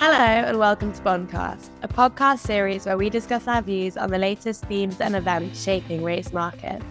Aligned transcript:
Hello, 0.00 0.16
and 0.16 0.58
welcome 0.58 0.94
to 0.94 1.02
Bondcast, 1.02 1.68
a 1.82 1.88
podcast 1.88 2.38
series 2.38 2.86
where 2.86 2.96
we 2.96 3.10
discuss 3.10 3.46
our 3.46 3.60
views 3.60 3.98
on 3.98 4.10
the 4.10 4.16
latest 4.16 4.64
themes 4.64 4.98
and 4.98 5.14
events 5.14 5.62
shaping 5.62 6.02
rates 6.02 6.32
markets. 6.32 6.82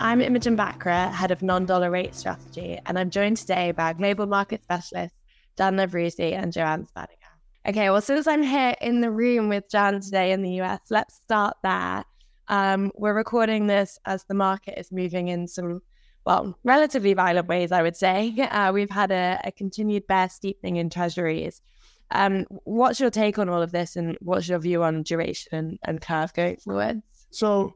I'm 0.00 0.20
Imogen 0.20 0.54
Bachra, 0.54 1.10
head 1.10 1.30
of 1.30 1.40
non 1.40 1.64
dollar 1.64 1.90
rate 1.90 2.14
strategy, 2.14 2.78
and 2.84 2.98
I'm 2.98 3.08
joined 3.08 3.38
today 3.38 3.72
by 3.72 3.94
global 3.94 4.26
market 4.26 4.62
specialists 4.62 5.16
Jan 5.56 5.76
Nevruzi 5.76 6.34
and 6.34 6.52
Joann 6.52 6.86
Spadigam. 6.86 7.32
Okay, 7.66 7.88
well, 7.88 8.02
since 8.02 8.26
I'm 8.26 8.42
here 8.42 8.74
in 8.82 9.00
the 9.00 9.10
room 9.10 9.48
with 9.48 9.70
Jan 9.70 10.02
today 10.02 10.32
in 10.32 10.42
the 10.42 10.60
US, 10.60 10.80
let's 10.90 11.14
start 11.14 11.56
there. 11.62 12.04
Um, 12.48 12.92
we're 12.96 13.14
recording 13.14 13.66
this 13.66 13.98
as 14.04 14.24
the 14.24 14.34
market 14.34 14.78
is 14.78 14.92
moving 14.92 15.28
in 15.28 15.48
some, 15.48 15.80
well, 16.26 16.54
relatively 16.64 17.14
violent 17.14 17.48
ways, 17.48 17.72
I 17.72 17.80
would 17.80 17.96
say. 17.96 18.34
Uh, 18.50 18.72
we've 18.74 18.90
had 18.90 19.10
a, 19.10 19.40
a 19.42 19.52
continued 19.52 20.06
bear 20.06 20.28
steepening 20.28 20.76
in 20.76 20.90
treasuries 20.90 21.62
um, 22.14 22.46
what's 22.64 23.00
your 23.00 23.10
take 23.10 23.38
on 23.38 23.48
all 23.48 23.62
of 23.62 23.72
this, 23.72 23.96
and 23.96 24.16
what's 24.20 24.48
your 24.48 24.58
view 24.58 24.82
on 24.82 25.02
duration 25.02 25.48
and, 25.52 25.78
and 25.84 26.00
curve 26.00 26.32
going 26.34 26.56
forward? 26.56 27.02
So, 27.30 27.74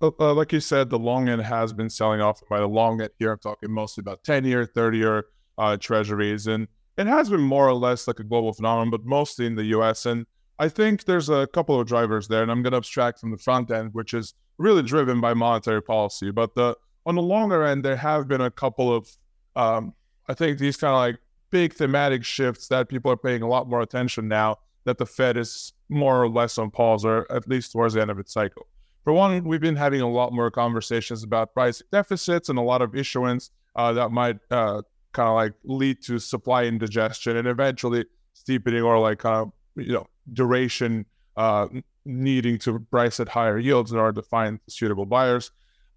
uh, 0.00 0.10
uh, 0.18 0.34
like 0.34 0.52
you 0.52 0.60
said, 0.60 0.90
the 0.90 0.98
long 0.98 1.28
end 1.28 1.42
has 1.42 1.72
been 1.72 1.90
selling 1.90 2.20
off. 2.20 2.40
By 2.48 2.60
the 2.60 2.68
long 2.68 3.00
end 3.00 3.10
here, 3.18 3.32
I'm 3.32 3.38
talking 3.38 3.70
mostly 3.70 4.02
about 4.02 4.24
10 4.24 4.44
year, 4.44 4.64
30 4.64 4.98
year 4.98 5.24
uh, 5.58 5.76
treasuries. 5.76 6.46
And 6.46 6.68
it 6.96 7.06
has 7.06 7.28
been 7.28 7.40
more 7.40 7.68
or 7.68 7.74
less 7.74 8.06
like 8.06 8.20
a 8.20 8.24
global 8.24 8.52
phenomenon, 8.52 8.90
but 8.90 9.04
mostly 9.04 9.46
in 9.46 9.56
the 9.56 9.64
US. 9.64 10.06
And 10.06 10.26
I 10.58 10.68
think 10.68 11.04
there's 11.04 11.28
a 11.28 11.46
couple 11.48 11.78
of 11.78 11.86
drivers 11.86 12.28
there. 12.28 12.42
And 12.42 12.50
I'm 12.50 12.62
going 12.62 12.72
to 12.72 12.78
abstract 12.78 13.20
from 13.20 13.30
the 13.30 13.38
front 13.38 13.70
end, 13.70 13.90
which 13.92 14.14
is 14.14 14.34
really 14.58 14.82
driven 14.82 15.20
by 15.20 15.34
monetary 15.34 15.82
policy. 15.82 16.30
But 16.30 16.54
the 16.54 16.76
on 17.06 17.14
the 17.14 17.22
longer 17.22 17.64
end, 17.64 17.84
there 17.84 17.96
have 17.96 18.28
been 18.28 18.42
a 18.42 18.50
couple 18.50 18.94
of, 18.94 19.08
um, 19.56 19.94
I 20.28 20.34
think 20.34 20.58
these 20.58 20.76
kind 20.76 20.92
of 20.92 20.98
like 20.98 21.18
big 21.50 21.72
thematic 21.74 22.24
shifts 22.24 22.68
that 22.68 22.88
people 22.88 23.10
are 23.10 23.16
paying 23.16 23.42
a 23.42 23.48
lot 23.48 23.68
more 23.68 23.80
attention 23.80 24.28
now 24.28 24.58
that 24.84 24.98
the 24.98 25.06
Fed 25.06 25.36
is 25.36 25.72
more 25.88 26.22
or 26.22 26.28
less 26.28 26.58
on 26.58 26.70
pause, 26.70 27.04
or 27.04 27.30
at 27.30 27.48
least 27.48 27.72
towards 27.72 27.94
the 27.94 28.00
end 28.00 28.10
of 28.10 28.18
its 28.18 28.32
cycle. 28.32 28.66
For 29.04 29.12
one, 29.12 29.44
we've 29.44 29.60
been 29.60 29.76
having 29.76 30.00
a 30.00 30.08
lot 30.08 30.32
more 30.32 30.50
conversations 30.50 31.22
about 31.22 31.54
price 31.54 31.82
deficits 31.90 32.48
and 32.48 32.58
a 32.58 32.62
lot 32.62 32.82
of 32.82 32.94
issuance 32.94 33.50
uh, 33.76 33.92
that 33.94 34.10
might 34.10 34.38
uh, 34.50 34.82
kind 35.12 35.28
of 35.28 35.34
like 35.34 35.52
lead 35.64 36.02
to 36.04 36.18
supply 36.18 36.64
indigestion 36.64 37.36
and 37.36 37.48
eventually 37.48 38.04
steepening 38.34 38.82
or 38.82 38.98
like 38.98 39.18
kind 39.18 39.36
of 39.36 39.52
you 39.76 39.92
know 39.92 40.06
duration 40.32 41.06
uh, 41.36 41.66
needing 42.04 42.58
to 42.58 42.78
price 42.90 43.20
at 43.20 43.28
higher 43.28 43.58
yields 43.58 43.92
in 43.92 43.98
order 43.98 44.20
to 44.20 44.26
find 44.26 44.60
suitable 44.68 45.06
buyers. 45.06 45.50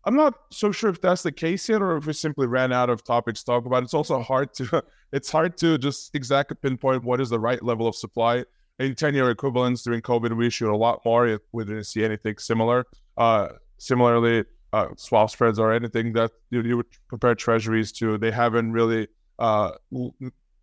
I'm 0.06 0.16
not 0.16 0.34
so 0.52 0.72
sure 0.72 0.90
if 0.90 1.00
that's 1.00 1.24
the 1.24 1.32
case 1.32 1.70
yet, 1.70 1.82
or 1.82 1.96
if 1.98 2.06
we 2.06 2.14
simply 2.14 2.48
ran 2.48 2.74
out 2.74 2.90
of 2.90 3.04
topics 3.04 3.40
to 3.42 3.46
talk 3.46 3.66
about. 3.66 3.84
It's 3.84 3.94
also 3.94 4.22
hard 4.22 4.54
to 4.56 4.84
it's 5.14 5.32
hard 5.32 5.58
to 5.60 5.78
just 5.78 6.14
exactly 6.16 6.58
pinpoint 6.62 7.04
what 7.04 7.22
is 7.22 7.30
the 7.30 7.40
right 7.40 7.64
level 7.64 7.88
of 7.88 7.96
supply. 7.96 8.46
In 8.80 8.96
10 8.96 9.14
year 9.14 9.30
equivalents 9.30 9.84
during 9.84 10.02
COVID, 10.02 10.36
we 10.36 10.48
issued 10.48 10.70
a 10.70 10.76
lot 10.76 11.06
more. 11.06 11.40
We 11.52 11.64
didn't 11.64 11.86
see 11.86 12.04
anything 12.04 12.38
similar. 12.38 12.86
Uh, 13.16 13.50
similarly, 13.78 14.46
uh, 14.74 14.88
swap 14.98 15.30
spreads 15.30 15.60
or 15.60 15.72
anything 15.72 16.12
that 16.14 16.32
you, 16.50 16.62
you, 16.64 16.78
would 16.78 16.88
compare 17.08 17.36
treasuries 17.36 17.92
to, 17.92 18.18
they 18.18 18.32
haven't 18.32 18.72
really 18.72 19.08
uh, 19.38 19.72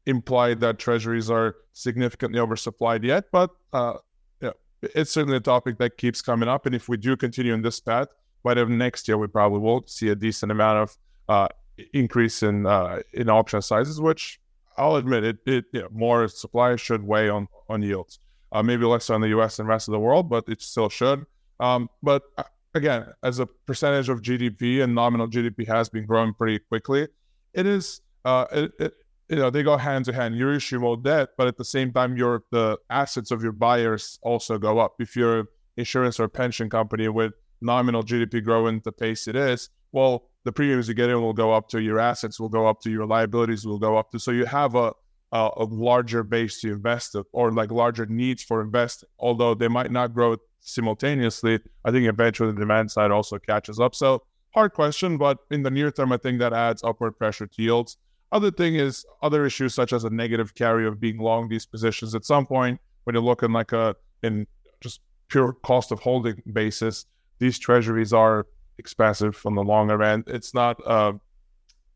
implied 0.06 0.58
that 0.60 0.78
treasuries 0.78 1.30
are 1.30 1.54
significantly 1.72 2.40
oversupplied 2.40 3.04
yet. 3.04 3.26
But 3.30 3.50
uh, 3.72 3.98
yeah, 4.40 4.50
it's 4.82 5.12
certainly 5.12 5.36
a 5.36 5.40
topic 5.40 5.78
that 5.78 5.96
keeps 5.96 6.20
coming 6.20 6.48
up. 6.48 6.66
And 6.66 6.74
if 6.74 6.88
we 6.88 6.96
do 6.96 7.16
continue 7.16 7.54
in 7.54 7.62
this 7.62 7.78
path, 7.78 8.08
by 8.42 8.54
the 8.54 8.66
next 8.66 9.08
year, 9.08 9.18
we 9.18 9.26
probably 9.26 9.58
will 9.58 9.84
see 9.86 10.08
a 10.08 10.14
decent 10.14 10.52
amount 10.52 10.78
of 10.78 10.96
uh, 11.28 11.48
increase 11.92 12.42
in 12.42 12.66
uh, 12.66 13.00
in 13.12 13.28
auction 13.28 13.62
sizes, 13.62 14.00
which 14.00 14.40
I'll 14.76 14.96
admit 14.96 15.24
it, 15.24 15.38
it 15.46 15.64
you 15.72 15.82
know, 15.82 15.88
more 15.92 16.28
supply 16.28 16.76
should 16.76 17.02
weigh 17.02 17.28
on 17.28 17.48
on 17.68 17.82
yields. 17.82 18.18
Uh, 18.52 18.62
maybe 18.62 18.84
less 18.84 19.04
so 19.04 19.14
in 19.14 19.20
the 19.20 19.28
U.S. 19.28 19.60
and 19.60 19.68
rest 19.68 19.86
of 19.86 19.92
the 19.92 20.00
world, 20.00 20.28
but 20.28 20.48
it 20.48 20.60
still 20.60 20.88
should. 20.88 21.24
Um, 21.60 21.88
but 22.02 22.22
uh, 22.36 22.42
again, 22.74 23.06
as 23.22 23.38
a 23.38 23.46
percentage 23.46 24.08
of 24.08 24.22
GDP 24.22 24.82
and 24.82 24.94
nominal 24.94 25.28
GDP 25.28 25.66
has 25.68 25.88
been 25.88 26.04
growing 26.04 26.34
pretty 26.34 26.58
quickly, 26.58 27.06
it 27.54 27.66
is 27.66 28.00
uh, 28.24 28.46
it, 28.50 28.72
it, 28.80 28.94
you 29.28 29.36
know 29.36 29.50
they 29.50 29.62
go 29.62 29.76
hand 29.76 30.06
to 30.06 30.12
hand. 30.12 30.36
You 30.36 30.52
issue 30.52 30.80
more 30.80 30.96
debt, 30.96 31.30
but 31.36 31.46
at 31.46 31.56
the 31.56 31.64
same 31.64 31.92
time, 31.92 32.16
your 32.16 32.42
the 32.50 32.78
assets 32.88 33.30
of 33.30 33.42
your 33.42 33.52
buyers 33.52 34.18
also 34.22 34.58
go 34.58 34.78
up. 34.78 34.94
If 34.98 35.14
you're 35.14 35.44
insurance 35.76 36.18
or 36.18 36.28
pension 36.28 36.68
company 36.68 37.08
with 37.08 37.32
nominal 37.60 38.02
GDP 38.02 38.42
growing 38.42 38.80
the 38.84 38.92
pace 38.92 39.28
it 39.28 39.36
is, 39.36 39.70
well, 39.92 40.30
the 40.44 40.52
premiums 40.52 40.88
you 40.88 40.94
get 40.94 41.10
in 41.10 41.20
will 41.20 41.32
go 41.32 41.52
up 41.52 41.68
to 41.68 41.80
your 41.80 41.98
assets 41.98 42.40
will 42.40 42.48
go 42.48 42.66
up 42.66 42.80
to 42.80 42.90
your 42.90 43.06
liabilities 43.06 43.66
will 43.66 43.78
go 43.78 43.96
up 43.96 44.10
to 44.10 44.18
so 44.18 44.30
you 44.30 44.46
have 44.46 44.74
a 44.74 44.92
a, 45.32 45.50
a 45.58 45.64
larger 45.64 46.24
base 46.24 46.60
to 46.60 46.72
invest 46.72 47.14
in, 47.14 47.22
or 47.32 47.52
like 47.52 47.70
larger 47.70 48.06
needs 48.06 48.42
for 48.42 48.60
investing 48.60 49.08
although 49.18 49.54
they 49.54 49.68
might 49.68 49.92
not 49.92 50.12
grow 50.12 50.36
simultaneously. 50.62 51.58
I 51.84 51.90
think 51.90 52.06
eventually 52.06 52.52
the 52.52 52.58
demand 52.58 52.90
side 52.90 53.10
also 53.10 53.38
catches 53.38 53.80
up. 53.80 53.94
So 53.94 54.22
hard 54.54 54.72
question 54.72 55.16
but 55.16 55.38
in 55.50 55.62
the 55.62 55.70
near 55.70 55.92
term 55.92 56.10
i 56.10 56.16
think 56.16 56.40
that 56.40 56.52
adds 56.52 56.82
upward 56.82 57.18
pressure 57.18 57.46
to 57.46 57.62
yields. 57.62 57.96
Other 58.32 58.50
thing 58.50 58.76
is 58.76 59.04
other 59.22 59.44
issues 59.44 59.74
such 59.74 59.92
as 59.92 60.04
a 60.04 60.10
negative 60.10 60.54
carry 60.54 60.86
of 60.86 61.00
being 61.00 61.18
long 61.18 61.48
these 61.48 61.66
positions. 61.66 62.14
At 62.14 62.24
some 62.24 62.46
point 62.46 62.80
when 63.04 63.14
you're 63.14 63.22
looking 63.22 63.52
like 63.52 63.72
a 63.72 63.94
in 64.22 64.46
just 64.80 65.00
pure 65.28 65.52
cost 65.52 65.92
of 65.92 66.00
holding 66.00 66.42
basis 66.52 67.06
these 67.40 67.58
treasuries 67.58 68.12
are 68.12 68.46
expensive 68.78 69.40
on 69.44 69.54
the 69.56 69.64
longer 69.64 70.00
end. 70.02 70.24
It's 70.28 70.54
not 70.54 70.80
a 70.86 71.18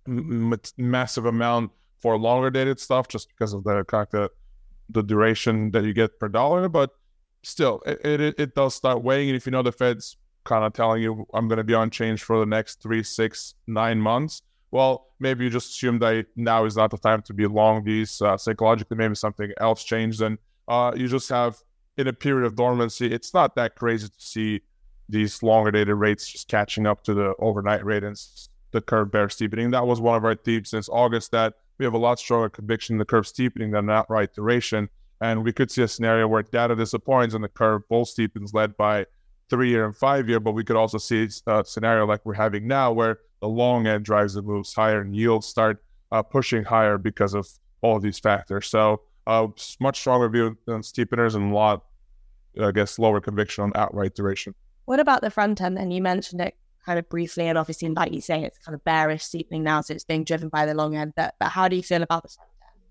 m- 0.09 0.60
massive 0.77 1.27
amount 1.27 1.71
for 2.00 2.19
longer 2.19 2.50
dated 2.50 2.81
stuff 2.81 3.06
just 3.09 3.28
because 3.28 3.55
of 3.55 3.62
the 3.65 3.84
kind 3.84 4.09
of 4.15 4.31
the 4.91 5.03
duration 5.03 5.71
that 5.71 5.84
you 5.84 5.93
get 5.93 6.19
per 6.19 6.28
dollar, 6.28 6.69
but 6.69 6.91
still, 7.43 7.82
it, 7.87 8.21
it, 8.21 8.34
it 8.38 8.55
does 8.55 8.75
start 8.75 9.03
weighing. 9.03 9.28
And 9.28 9.37
if 9.37 9.47
you 9.47 9.53
know 9.53 9.62
the 9.62 9.72
Fed's 9.72 10.16
kind 10.44 10.65
of 10.65 10.72
telling 10.72 11.03
you, 11.03 11.27
I'm 11.32 11.49
going 11.49 11.59
to 11.59 11.65
be 11.65 11.75
on 11.75 11.91
change 11.91 12.22
for 12.22 12.38
the 12.41 12.47
next 12.47 12.82
three, 12.82 13.03
six, 13.03 13.55
nine 13.66 14.00
months, 14.00 14.43
well, 14.71 15.06
maybe 15.21 15.44
you 15.44 15.50
just 15.50 15.71
assume 15.71 15.99
that 16.00 16.26
now 16.37 16.65
is 16.65 16.76
not 16.76 16.91
the 16.91 16.99
time 16.99 17.22
to 17.22 17.32
be 17.32 17.47
long 17.47 17.84
these. 17.84 18.21
Uh, 18.21 18.37
psychologically, 18.37 18.97
maybe 18.97 19.15
something 19.15 19.53
else 19.61 19.84
changed. 19.84 20.21
And 20.21 20.37
uh, 20.69 20.93
you 20.97 21.06
just 21.09 21.28
have, 21.28 21.56
in 21.97 22.09
a 22.09 22.12
period 22.12 22.44
of 22.44 22.56
dormancy, 22.56 23.06
it's 23.06 23.32
not 23.32 23.55
that 23.55 23.76
crazy 23.76 24.09
to 24.09 24.15
see 24.19 24.62
these 25.09 25.43
longer 25.43 25.71
dated 25.71 25.97
rates 25.97 26.27
just 26.27 26.49
catching 26.49 26.87
up 26.87 27.05
to 27.05 27.15
the 27.15 27.35
overnight 27.39 27.85
rate 27.85 28.05
and 28.05 28.17
the 28.73 28.81
curve 28.81 29.11
bear 29.11 29.29
steepening. 29.29 29.71
That 29.71 29.87
was 29.87 30.01
one 30.01 30.17
of 30.17 30.25
our 30.25 30.35
themes 30.35 30.71
since 30.71 30.89
August 30.89 31.31
that 31.33 31.55
we 31.79 31.85
have 31.85 31.95
a 31.95 31.99
lot 31.99 32.19
stronger 32.19 32.49
conviction 32.49 32.95
in 32.95 32.99
the 32.99 33.05
curve 33.05 33.27
steepening 33.27 33.71
than 33.71 33.91
outright 33.91 34.35
duration. 34.35 34.89
And 35.21 35.45
we 35.45 35.53
could 35.53 35.71
see 35.71 35.83
a 35.83 35.89
scenario 35.89 36.29
where 36.29 36.43
data 36.43 36.77
disappoints 36.77 37.35
and 37.35 37.43
the 37.43 37.49
curve 37.49 37.83
bull 37.89 38.05
steepens 38.05 38.53
led 38.53 38.77
by 38.77 39.07
three 39.49 39.71
year 39.71 39.85
and 39.85 39.97
five 39.97 40.29
year. 40.29 40.41
But 40.41 40.53
we 40.53 40.65
could 40.65 40.77
also 40.77 40.99
see 40.99 41.29
a 41.47 41.65
scenario 41.65 42.07
like 42.07 42.25
we're 42.25 42.35
having 42.35 42.67
now 42.67 42.93
where 42.93 43.19
the 43.41 43.49
long 43.49 43.87
end 43.87 44.05
drives 44.05 44.35
the 44.35 44.43
moves 44.43 44.75
higher 44.75 45.01
and 45.01 45.15
yields 45.15 45.47
start 45.47 45.83
uh, 46.13 46.23
pushing 46.23 46.65
higher 46.65 46.99
because 46.99 47.35
of 47.35 47.49
all 47.81 47.97
of 47.97 48.03
these 48.03 48.19
factors. 48.19 48.67
So, 48.67 49.03
uh, 49.27 49.49
much 49.81 50.01
stronger 50.01 50.29
view 50.29 50.57
than 50.67 50.83
steepeners 50.83 51.35
and 51.35 51.53
a 51.53 51.55
lot, 51.55 51.85
I 52.61 52.73
guess, 52.73 52.99
lower 52.99 53.21
conviction 53.21 53.65
on 53.65 53.73
outright 53.75 54.15
duration. 54.15 54.55
What 54.84 55.00
about 55.00 55.22
the 55.22 55.31
front 55.31 55.61
end? 55.61 55.78
And 55.78 55.93
you 55.93 56.03
mentioned 56.03 56.41
it 56.41 56.56
kind 56.84 56.99
of 56.99 57.09
briefly, 57.09 57.47
and 57.49 57.56
obviously, 57.56 57.89
like 57.89 58.12
you 58.12 58.21
say, 58.21 58.43
it's 58.45 58.59
kind 58.59 58.75
of 58.75 58.84
bearish 58.84 59.22
steepening 59.22 59.62
now, 59.62 59.81
so 59.81 59.95
it's 59.95 60.05
being 60.05 60.25
driven 60.25 60.49
by 60.49 60.67
the 60.67 60.75
long 60.75 60.95
end. 60.95 61.15
But, 61.17 61.34
but 61.39 61.49
how 61.49 61.69
do 61.69 61.77
you 61.77 61.83
feel 61.83 62.03
about 62.03 62.22
the 62.22 62.28
front 62.28 62.50
end? 62.62 62.83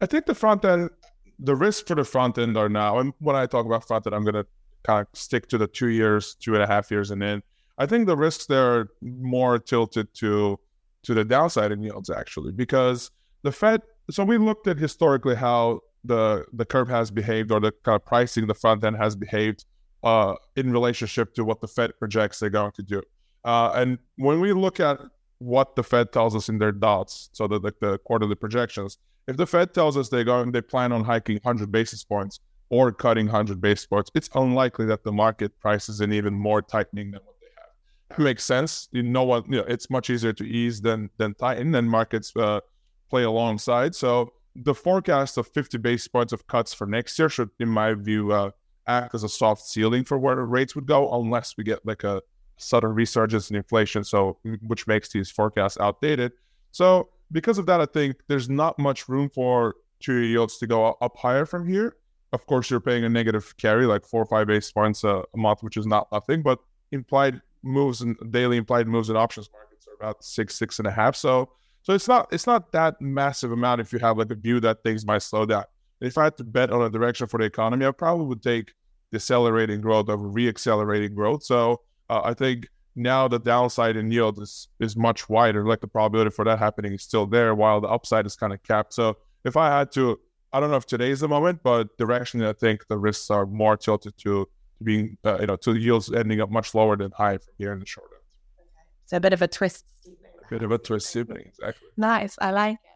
I 0.00 0.06
think 0.06 0.26
the 0.26 0.34
front 0.34 0.64
end, 0.64 0.90
the 1.38 1.54
risks 1.54 1.86
for 1.86 1.94
the 1.94 2.04
front 2.04 2.38
end 2.38 2.56
are 2.56 2.68
now, 2.68 2.98
and 2.98 3.12
when 3.18 3.36
I 3.36 3.46
talk 3.46 3.66
about 3.66 3.86
front 3.86 4.06
end, 4.06 4.14
I'm 4.14 4.24
going 4.24 4.34
to 4.34 4.46
kind 4.82 5.00
of 5.00 5.18
stick 5.18 5.48
to 5.48 5.58
the 5.58 5.66
two 5.66 5.88
years, 5.88 6.34
two 6.34 6.54
and 6.54 6.62
a 6.62 6.66
half 6.66 6.90
years, 6.90 7.10
and 7.10 7.22
in. 7.22 7.42
I 7.78 7.86
think 7.86 8.06
the 8.06 8.16
risks 8.16 8.46
there 8.46 8.72
are 8.72 8.88
more 9.00 9.58
tilted 9.58 10.12
to 10.14 10.58
to 11.02 11.14
the 11.14 11.24
downside 11.24 11.72
in 11.72 11.82
yields 11.82 12.10
actually, 12.10 12.52
because 12.52 13.10
the 13.42 13.52
Fed. 13.52 13.80
So 14.10 14.22
we 14.24 14.36
looked 14.36 14.66
at 14.66 14.76
historically 14.76 15.34
how 15.34 15.80
the 16.04 16.44
the 16.52 16.64
curve 16.66 16.88
has 16.88 17.10
behaved, 17.10 17.50
or 17.52 17.60
the 17.60 17.72
kind 17.84 17.96
of 17.96 18.04
pricing 18.04 18.46
the 18.46 18.54
front 18.54 18.84
end 18.84 18.96
has 18.96 19.16
behaved 19.16 19.64
uh, 20.02 20.34
in 20.56 20.72
relationship 20.72 21.34
to 21.34 21.44
what 21.44 21.60
the 21.60 21.68
Fed 21.68 21.92
projects 21.98 22.40
they're 22.40 22.50
going 22.50 22.72
to 22.72 22.82
do. 22.82 23.02
Uh, 23.44 23.72
and 23.74 23.98
when 24.16 24.40
we 24.40 24.52
look 24.52 24.80
at 24.80 25.00
what 25.38 25.76
the 25.76 25.82
Fed 25.82 26.12
tells 26.12 26.36
us 26.36 26.48
in 26.48 26.58
their 26.58 26.72
dots, 26.72 27.30
so 27.32 27.48
the, 27.48 28.00
quarterly 28.04 28.34
projections, 28.34 28.98
if 29.26 29.36
the 29.36 29.46
Fed 29.46 29.72
tells 29.74 29.96
us 29.96 30.08
they're 30.08 30.24
going, 30.24 30.52
they 30.52 30.60
plan 30.60 30.92
on 30.92 31.04
hiking 31.04 31.36
100 31.42 31.70
basis 31.70 32.04
points 32.04 32.40
or 32.68 32.92
cutting 32.92 33.26
100 33.26 33.60
basis 33.60 33.86
points, 33.86 34.10
it's 34.14 34.28
unlikely 34.34 34.86
that 34.86 35.04
the 35.04 35.12
market 35.12 35.58
prices 35.60 36.00
in 36.00 36.12
even 36.12 36.34
more 36.34 36.62
tightening 36.62 37.10
than 37.10 37.20
what 37.24 37.36
they 37.40 37.46
have. 37.56 38.18
It 38.18 38.22
makes 38.22 38.44
sense. 38.44 38.88
You 38.92 39.02
know 39.02 39.24
what? 39.24 39.46
You 39.46 39.58
know, 39.58 39.64
it's 39.68 39.90
much 39.90 40.10
easier 40.10 40.32
to 40.34 40.44
ease 40.44 40.80
than 40.80 41.10
than 41.16 41.34
tighten, 41.34 41.74
and 41.74 41.88
markets 41.88 42.32
uh, 42.36 42.60
play 43.08 43.24
alongside. 43.24 43.94
So 43.94 44.32
the 44.56 44.74
forecast 44.74 45.36
of 45.38 45.46
50 45.48 45.78
basis 45.78 46.08
points 46.08 46.32
of 46.32 46.46
cuts 46.46 46.74
for 46.74 46.86
next 46.86 47.18
year 47.18 47.28
should, 47.28 47.50
in 47.58 47.68
my 47.68 47.94
view, 47.94 48.32
uh, 48.32 48.50
act 48.86 49.14
as 49.14 49.24
a 49.24 49.28
soft 49.28 49.62
ceiling 49.62 50.04
for 50.04 50.18
where 50.18 50.36
rates 50.44 50.74
would 50.74 50.86
go 50.86 51.12
unless 51.20 51.56
we 51.56 51.64
get 51.64 51.84
like 51.86 52.04
a 52.04 52.20
sudden 52.56 52.90
resurgence 52.90 53.50
in 53.50 53.56
inflation 53.56 54.04
so 54.04 54.36
which 54.66 54.86
makes 54.86 55.08
these 55.10 55.30
forecasts 55.30 55.78
outdated 55.80 56.32
so 56.72 57.08
because 57.32 57.58
of 57.58 57.66
that 57.66 57.80
i 57.80 57.86
think 57.86 58.16
there's 58.28 58.48
not 58.48 58.78
much 58.78 59.08
room 59.08 59.30
for 59.30 59.74
two 60.00 60.20
yields 60.20 60.58
to 60.58 60.66
go 60.66 60.96
up 61.00 61.16
higher 61.16 61.46
from 61.46 61.68
here. 61.68 61.96
Of 62.32 62.46
course, 62.46 62.70
you're 62.70 62.80
paying 62.80 63.04
a 63.04 63.08
negative 63.08 63.54
carry, 63.56 63.86
like 63.86 64.04
four 64.04 64.22
or 64.22 64.26
five 64.26 64.46
basis 64.46 64.72
points 64.72 65.04
a, 65.04 65.22
a 65.34 65.36
month, 65.36 65.62
which 65.62 65.76
is 65.76 65.86
not 65.86 66.10
nothing, 66.10 66.42
but 66.42 66.58
implied 66.90 67.40
moves 67.62 68.00
and 68.00 68.16
daily 68.30 68.56
implied 68.56 68.88
moves 68.88 69.10
in 69.10 69.16
options 69.16 69.50
markets 69.52 69.86
are 69.86 69.94
about 69.94 70.24
six, 70.24 70.54
six 70.54 70.78
and 70.78 70.88
a 70.88 70.90
half. 70.90 71.14
So, 71.14 71.50
so 71.82 71.92
it's 71.92 72.08
not 72.08 72.28
it's 72.32 72.46
not 72.46 72.72
that 72.72 73.00
massive 73.00 73.52
amount 73.52 73.80
if 73.80 73.92
you 73.92 73.98
have 73.98 74.16
like 74.18 74.30
a 74.30 74.34
view 74.34 74.60
that 74.60 74.82
things 74.82 75.04
might 75.04 75.22
slow 75.22 75.44
down. 75.44 75.64
If 76.00 76.18
I 76.18 76.24
had 76.24 76.36
to 76.38 76.44
bet 76.44 76.70
on 76.70 76.82
a 76.82 76.90
direction 76.90 77.26
for 77.26 77.38
the 77.38 77.44
economy, 77.44 77.86
I 77.86 77.90
probably 77.90 78.26
would 78.26 78.42
take 78.42 78.72
decelerating 79.12 79.80
growth 79.80 80.08
over 80.08 80.28
re-accelerating 80.28 81.14
growth. 81.14 81.42
So 81.42 81.82
uh, 82.08 82.22
I 82.24 82.34
think 82.34 82.68
now 82.96 83.28
the 83.28 83.38
downside 83.38 83.96
in 83.96 84.10
yield 84.10 84.40
is 84.40 84.68
is 84.80 84.96
much 84.96 85.28
wider. 85.28 85.64
Like 85.66 85.80
the 85.80 85.88
probability 85.88 86.30
for 86.30 86.44
that 86.44 86.58
happening 86.58 86.92
is 86.92 87.02
still 87.02 87.26
there, 87.26 87.54
while 87.54 87.80
the 87.80 87.88
upside 87.88 88.26
is 88.26 88.36
kind 88.36 88.52
of 88.52 88.62
capped. 88.62 88.94
So 88.94 89.16
if 89.44 89.56
I 89.56 89.76
had 89.76 89.92
to, 89.92 90.18
I 90.52 90.60
don't 90.60 90.70
know 90.70 90.76
if 90.76 90.86
today's 90.86 91.20
the 91.20 91.28
moment, 91.28 91.60
but 91.62 91.96
directionally, 91.98 92.48
I 92.48 92.52
think 92.52 92.86
the 92.88 92.98
risks 92.98 93.30
are 93.30 93.46
more 93.46 93.76
tilted 93.76 94.16
to 94.18 94.48
being, 94.82 95.16
uh, 95.24 95.38
you 95.40 95.46
know, 95.46 95.56
to 95.56 95.74
yields 95.74 96.12
ending 96.12 96.40
up 96.40 96.50
much 96.50 96.74
lower 96.74 96.96
than 96.96 97.10
high 97.12 97.38
from 97.38 97.54
here 97.58 97.72
in 97.72 97.80
the 97.80 97.86
short 97.86 98.08
end. 98.12 98.22
Okay. 98.58 98.86
So 99.06 99.16
a 99.18 99.20
bit 99.20 99.32
of 99.32 99.42
a 99.42 99.48
twist. 99.48 99.84
A 100.06 100.48
bit 100.48 100.62
of 100.62 100.70
a 100.72 100.78
twist 100.78 101.08
steepening, 101.08 101.46
exactly. 101.46 101.88
Nice, 101.96 102.36
I 102.40 102.50
like 102.50 102.74
it. 102.74 102.89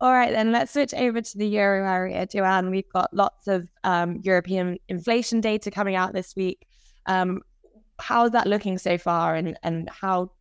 All 0.00 0.12
right, 0.12 0.30
then 0.30 0.52
let's 0.52 0.72
switch 0.72 0.92
over 0.92 1.22
to 1.22 1.38
the 1.38 1.46
euro 1.46 1.88
area, 1.88 2.26
Joann. 2.26 2.70
We've 2.70 2.88
got 2.92 3.14
lots 3.14 3.48
of 3.48 3.66
um, 3.82 4.20
European 4.22 4.78
inflation 4.88 5.40
data 5.40 5.70
coming 5.70 5.96
out 5.96 6.12
this 6.12 6.36
week. 6.36 6.66
Um, 7.06 7.40
how's 7.98 8.32
that 8.32 8.46
looking 8.46 8.76
so 8.76 8.98
far, 8.98 9.34
and, 9.34 9.58
and 9.62 9.88
how 9.88 10.32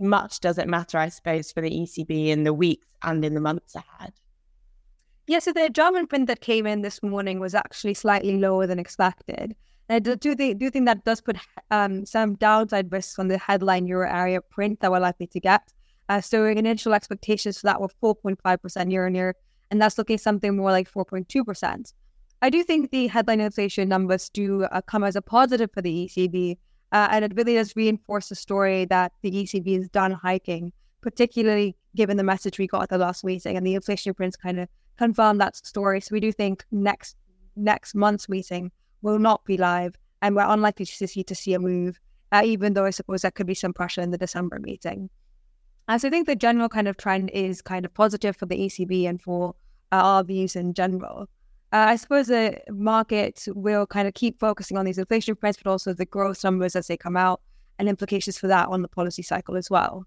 much 0.00 0.40
does 0.40 0.58
it 0.58 0.66
matter, 0.66 0.98
I 0.98 1.10
suppose, 1.10 1.52
for 1.52 1.60
the 1.60 1.70
ECB 1.70 2.28
in 2.28 2.42
the 2.42 2.52
weeks 2.52 2.86
and 3.02 3.24
in 3.24 3.34
the 3.34 3.40
months 3.40 3.76
ahead? 3.76 4.14
Yeah, 5.28 5.38
so 5.38 5.52
the 5.52 5.70
German 5.70 6.08
print 6.08 6.26
that 6.26 6.40
came 6.40 6.66
in 6.66 6.82
this 6.82 7.02
morning 7.02 7.38
was 7.38 7.54
actually 7.54 7.94
slightly 7.94 8.38
lower 8.38 8.66
than 8.66 8.80
expected. 8.80 9.54
I 9.88 9.98
do, 9.98 10.16
do, 10.16 10.34
think, 10.34 10.58
do 10.58 10.70
think 10.70 10.86
that 10.86 11.04
does 11.04 11.20
put 11.20 11.36
um, 11.70 12.04
some 12.04 12.34
downside 12.34 12.90
risks 12.90 13.18
on 13.18 13.28
the 13.28 13.38
headline 13.38 13.86
euro 13.86 14.10
area 14.10 14.40
print 14.40 14.80
that 14.80 14.90
we're 14.90 14.98
likely 14.98 15.26
to 15.28 15.40
get. 15.40 15.72
Uh, 16.08 16.20
so 16.20 16.44
initial 16.44 16.94
expectations 16.94 17.60
for 17.60 17.66
that 17.66 17.80
were 17.80 17.88
4.5% 18.02 18.90
year 18.90 19.06
on 19.06 19.14
year, 19.14 19.34
and 19.70 19.80
that's 19.80 19.98
looking 19.98 20.18
something 20.18 20.56
more 20.56 20.70
like 20.70 20.90
4.2%. 20.90 21.92
I 22.42 22.50
do 22.50 22.62
think 22.62 22.90
the 22.90 23.06
headline 23.06 23.40
inflation 23.40 23.88
numbers 23.88 24.28
do 24.28 24.64
uh, 24.64 24.82
come 24.82 25.02
as 25.02 25.16
a 25.16 25.22
positive 25.22 25.70
for 25.72 25.80
the 25.80 26.06
ECB, 26.06 26.58
uh, 26.92 27.08
and 27.10 27.24
it 27.24 27.32
really 27.34 27.54
does 27.54 27.74
reinforce 27.74 28.28
the 28.28 28.34
story 28.34 28.84
that 28.86 29.12
the 29.22 29.30
ECB 29.30 29.78
is 29.78 29.88
done 29.88 30.12
hiking, 30.12 30.72
particularly 31.00 31.74
given 31.96 32.16
the 32.16 32.22
message 32.22 32.58
we 32.58 32.66
got 32.66 32.82
at 32.82 32.90
the 32.90 32.98
last 32.98 33.24
meeting, 33.24 33.56
and 33.56 33.66
the 33.66 33.74
inflation 33.74 34.12
prints 34.12 34.36
kind 34.36 34.60
of 34.60 34.68
confirm 34.98 35.38
that 35.38 35.56
story. 35.56 36.00
So 36.00 36.10
we 36.12 36.20
do 36.20 36.32
think 36.32 36.64
next 36.70 37.16
next 37.56 37.94
month's 37.94 38.28
meeting 38.28 38.70
will 39.00 39.18
not 39.18 39.44
be 39.44 39.56
live, 39.56 39.94
and 40.20 40.36
we're 40.36 40.46
unlikely 40.46 40.86
to 40.86 41.08
see 41.08 41.24
to 41.24 41.34
see 41.34 41.54
a 41.54 41.58
move, 41.58 41.98
uh, 42.30 42.42
even 42.44 42.74
though 42.74 42.84
I 42.84 42.90
suppose 42.90 43.22
there 43.22 43.30
could 43.30 43.46
be 43.46 43.54
some 43.54 43.72
pressure 43.72 44.02
in 44.02 44.10
the 44.10 44.18
December 44.18 44.58
meeting. 44.60 45.08
So 45.88 46.08
I 46.08 46.10
think 46.10 46.26
the 46.26 46.36
general 46.36 46.68
kind 46.68 46.88
of 46.88 46.96
trend 46.96 47.30
is 47.30 47.60
kind 47.60 47.84
of 47.84 47.92
positive 47.92 48.36
for 48.36 48.46
the 48.46 48.56
ECB 48.56 49.06
and 49.06 49.20
for 49.20 49.54
uh, 49.92 49.96
our 49.96 50.24
views 50.24 50.56
in 50.56 50.72
general. 50.72 51.28
Uh, 51.72 51.86
I 51.88 51.96
suppose 51.96 52.28
the 52.28 52.58
market 52.70 53.44
will 53.48 53.86
kind 53.86 54.08
of 54.08 54.14
keep 54.14 54.40
focusing 54.40 54.78
on 54.78 54.86
these 54.86 54.96
inflation 54.96 55.36
prints, 55.36 55.58
but 55.62 55.70
also 55.70 55.92
the 55.92 56.06
growth 56.06 56.42
numbers 56.42 56.74
as 56.74 56.86
they 56.86 56.96
come 56.96 57.16
out 57.16 57.40
and 57.78 57.88
implications 57.88 58.38
for 58.38 58.46
that 58.46 58.68
on 58.68 58.80
the 58.80 58.88
policy 58.88 59.22
cycle 59.22 59.56
as 59.56 59.68
well. 59.68 60.06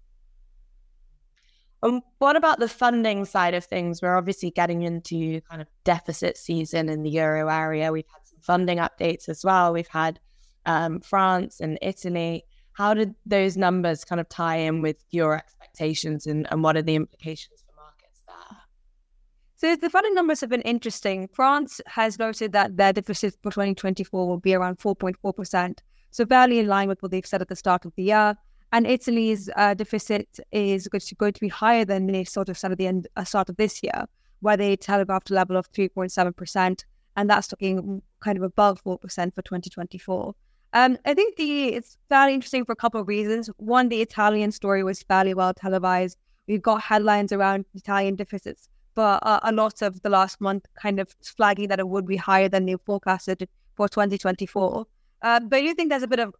Um, 1.82 2.00
what 2.18 2.34
about 2.34 2.58
the 2.58 2.68
funding 2.68 3.24
side 3.24 3.54
of 3.54 3.64
things? 3.64 4.02
We're 4.02 4.16
obviously 4.16 4.50
getting 4.50 4.82
into 4.82 5.40
kind 5.42 5.62
of 5.62 5.68
deficit 5.84 6.36
season 6.36 6.88
in 6.88 7.02
the 7.02 7.10
euro 7.10 7.48
area. 7.48 7.92
We've 7.92 8.04
had 8.12 8.26
some 8.26 8.40
funding 8.40 8.78
updates 8.78 9.28
as 9.28 9.44
well. 9.44 9.72
We've 9.72 9.86
had 9.86 10.18
um, 10.66 11.00
France 11.00 11.60
and 11.60 11.78
Italy. 11.82 12.44
How 12.72 12.94
did 12.94 13.14
those 13.26 13.56
numbers 13.56 14.04
kind 14.04 14.20
of 14.20 14.28
tie 14.28 14.56
in 14.56 14.82
with 14.82 14.96
your 15.10 15.36
expectations 15.36 15.57
and, 15.80 16.46
and 16.50 16.62
what 16.62 16.76
are 16.76 16.82
the 16.82 16.94
implications 16.94 17.64
for 17.66 17.74
markets 17.76 18.22
there? 18.26 18.56
So 19.56 19.76
the 19.76 19.90
funding 19.90 20.14
numbers 20.14 20.40
have 20.40 20.50
been 20.50 20.62
interesting. 20.62 21.28
France 21.32 21.80
has 21.86 22.18
noted 22.18 22.52
that 22.52 22.76
their 22.76 22.92
deficit 22.92 23.34
for 23.42 23.50
2024 23.50 24.28
will 24.28 24.38
be 24.38 24.54
around 24.54 24.78
4.4%, 24.78 25.78
so 26.10 26.26
fairly 26.26 26.58
in 26.58 26.66
line 26.66 26.88
with 26.88 27.02
what 27.02 27.10
they've 27.10 27.26
said 27.26 27.42
at 27.42 27.48
the 27.48 27.56
start 27.56 27.84
of 27.84 27.92
the 27.96 28.04
year. 28.04 28.36
And 28.72 28.86
Italy's 28.86 29.48
uh, 29.56 29.74
deficit 29.74 30.38
is 30.52 30.88
going 30.88 31.32
to 31.32 31.40
be 31.40 31.48
higher 31.48 31.84
than 31.84 32.06
they 32.06 32.24
sort 32.24 32.48
of 32.48 32.58
said 32.58 32.72
at 32.72 32.78
the 32.78 32.86
end, 32.86 33.08
uh, 33.16 33.24
start 33.24 33.48
of 33.48 33.56
this 33.56 33.82
year, 33.82 34.06
where 34.40 34.56
they 34.56 34.76
telegraphed 34.76 35.30
a 35.30 35.34
level 35.34 35.56
of 35.56 35.72
3.7%, 35.72 36.84
and 37.16 37.30
that's 37.30 37.50
looking 37.50 38.02
kind 38.20 38.36
of 38.36 38.44
above 38.44 38.82
4% 38.84 39.00
for 39.34 39.42
2024. 39.42 40.34
Um, 40.72 40.98
I 41.06 41.14
think 41.14 41.36
the 41.36 41.68
it's 41.68 41.96
fairly 42.08 42.34
interesting 42.34 42.64
for 42.64 42.72
a 42.72 42.76
couple 42.76 43.00
of 43.00 43.08
reasons. 43.08 43.48
One, 43.56 43.88
the 43.88 44.02
Italian 44.02 44.52
story 44.52 44.84
was 44.84 45.02
fairly 45.02 45.34
well 45.34 45.54
televised. 45.54 46.18
We've 46.46 46.62
got 46.62 46.82
headlines 46.82 47.32
around 47.32 47.64
Italian 47.74 48.16
deficits, 48.16 48.68
but 48.94 49.20
uh, 49.22 49.40
a 49.42 49.52
lot 49.52 49.82
of 49.82 50.02
the 50.02 50.10
last 50.10 50.40
month 50.40 50.66
kind 50.80 51.00
of 51.00 51.14
flagging 51.22 51.68
that 51.68 51.78
it 51.78 51.88
would 51.88 52.06
be 52.06 52.16
higher 52.16 52.48
than 52.48 52.66
they 52.66 52.76
forecasted 52.84 53.48
for 53.76 53.88
2024. 53.88 54.86
Uh, 55.22 55.40
but 55.40 55.56
I 55.56 55.62
do 55.62 55.74
think 55.74 55.90
there's 55.90 56.02
a 56.02 56.08
bit 56.08 56.20
of 56.20 56.34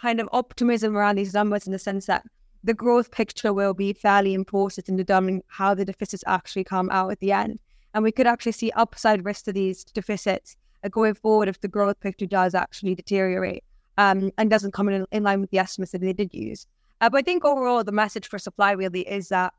kind 0.00 0.20
of 0.20 0.28
optimism 0.32 0.96
around 0.96 1.16
these 1.16 1.34
numbers 1.34 1.66
in 1.66 1.72
the 1.72 1.78
sense 1.78 2.06
that 2.06 2.24
the 2.64 2.74
growth 2.74 3.10
picture 3.10 3.52
will 3.52 3.74
be 3.74 3.92
fairly 3.92 4.34
important 4.34 4.88
in 4.88 4.96
determining 4.96 5.42
how 5.48 5.74
the 5.74 5.84
deficits 5.84 6.24
actually 6.26 6.64
come 6.64 6.88
out 6.90 7.10
at 7.10 7.20
the 7.20 7.32
end. 7.32 7.58
And 7.94 8.04
we 8.04 8.12
could 8.12 8.26
actually 8.26 8.52
see 8.52 8.70
upside 8.72 9.24
risk 9.24 9.44
to 9.46 9.52
these 9.52 9.84
deficits 9.84 10.56
going 10.90 11.14
forward 11.14 11.48
if 11.48 11.60
the 11.60 11.68
growth 11.68 12.00
picture 12.00 12.26
does 12.26 12.54
actually 12.54 12.94
deteriorate 12.94 13.64
um, 13.98 14.30
and 14.38 14.50
doesn't 14.50 14.72
come 14.72 14.88
in, 14.88 15.06
in 15.12 15.22
line 15.22 15.40
with 15.40 15.50
the 15.50 15.58
estimates 15.58 15.92
that 15.92 16.00
they 16.00 16.12
did 16.12 16.32
use. 16.32 16.66
Uh, 17.00 17.10
but 17.10 17.18
I 17.18 17.22
think 17.22 17.44
overall, 17.44 17.82
the 17.82 17.92
message 17.92 18.28
for 18.28 18.38
supply 18.38 18.72
really 18.72 19.06
is 19.08 19.28
that 19.28 19.52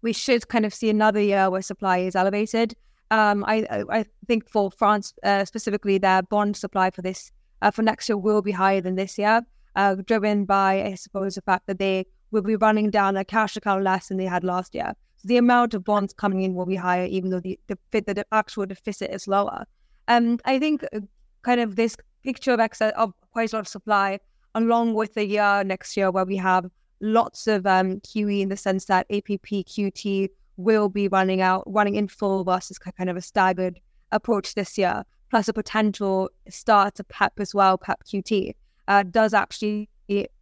we 0.00 0.12
should 0.12 0.48
kind 0.48 0.66
of 0.66 0.74
see 0.74 0.90
another 0.90 1.20
year 1.20 1.50
where 1.50 1.62
supply 1.62 1.98
is 1.98 2.16
elevated. 2.16 2.74
Um, 3.10 3.44
I, 3.46 3.66
I, 3.90 4.04
think 4.26 4.48
for 4.48 4.70
France 4.70 5.12
uh, 5.22 5.44
specifically, 5.44 5.98
their 5.98 6.22
bond 6.22 6.56
supply 6.56 6.90
for 6.90 7.02
this 7.02 7.30
uh, 7.60 7.70
for 7.70 7.82
next 7.82 8.08
year 8.08 8.16
will 8.16 8.40
be 8.40 8.52
higher 8.52 8.80
than 8.80 8.94
this 8.94 9.18
year, 9.18 9.42
uh, 9.76 9.96
driven 9.96 10.46
by 10.46 10.82
I 10.82 10.94
suppose 10.94 11.34
the 11.34 11.42
fact 11.42 11.66
that 11.66 11.78
they 11.78 12.06
will 12.30 12.42
be 12.42 12.56
running 12.56 12.90
down 12.90 13.14
their 13.14 13.24
cash 13.24 13.54
account 13.54 13.84
less 13.84 14.08
than 14.08 14.16
they 14.16 14.24
had 14.24 14.44
last 14.44 14.74
year. 14.74 14.94
So 15.18 15.28
the 15.28 15.36
amount 15.36 15.74
of 15.74 15.84
bonds 15.84 16.14
coming 16.14 16.42
in 16.42 16.54
will 16.54 16.64
be 16.64 16.74
higher, 16.74 17.04
even 17.04 17.28
though 17.28 17.40
the 17.40 17.60
the, 17.68 17.76
the 18.00 18.24
actual 18.32 18.64
deficit 18.64 19.10
is 19.10 19.28
lower. 19.28 19.66
Um, 20.08 20.38
I 20.44 20.58
think 20.58 20.84
uh, 20.92 21.00
kind 21.42 21.60
of 21.60 21.76
this 21.76 21.96
picture 22.22 22.52
of 22.52 22.60
excess 22.60 22.92
of 22.96 23.12
quite 23.32 23.52
a 23.52 23.56
lot 23.56 23.60
of 23.60 23.68
supply, 23.68 24.20
along 24.54 24.94
with 24.94 25.14
the 25.14 25.26
year 25.26 25.62
next 25.64 25.96
year 25.96 26.10
where 26.10 26.24
we 26.24 26.36
have 26.36 26.66
lots 27.00 27.46
of 27.46 27.66
um, 27.66 28.00
QE 28.00 28.40
in 28.40 28.48
the 28.48 28.56
sense 28.56 28.84
that 28.86 29.06
APP 29.10 29.66
QT 29.66 30.28
will 30.56 30.88
be 30.88 31.08
running 31.08 31.40
out, 31.40 31.64
running 31.66 31.96
in 31.96 32.08
full 32.08 32.44
versus 32.44 32.78
kind 32.78 33.10
of 33.10 33.16
a 33.16 33.22
staggered 33.22 33.80
approach 34.12 34.54
this 34.54 34.78
year, 34.78 35.02
plus 35.30 35.48
a 35.48 35.52
potential 35.52 36.30
start 36.48 36.94
to 36.96 37.04
PEPP 37.04 37.40
as 37.40 37.54
well, 37.54 37.78
PEPP 37.78 37.96
QT, 38.06 38.54
uh, 38.88 39.02
does 39.04 39.34
actually 39.34 39.88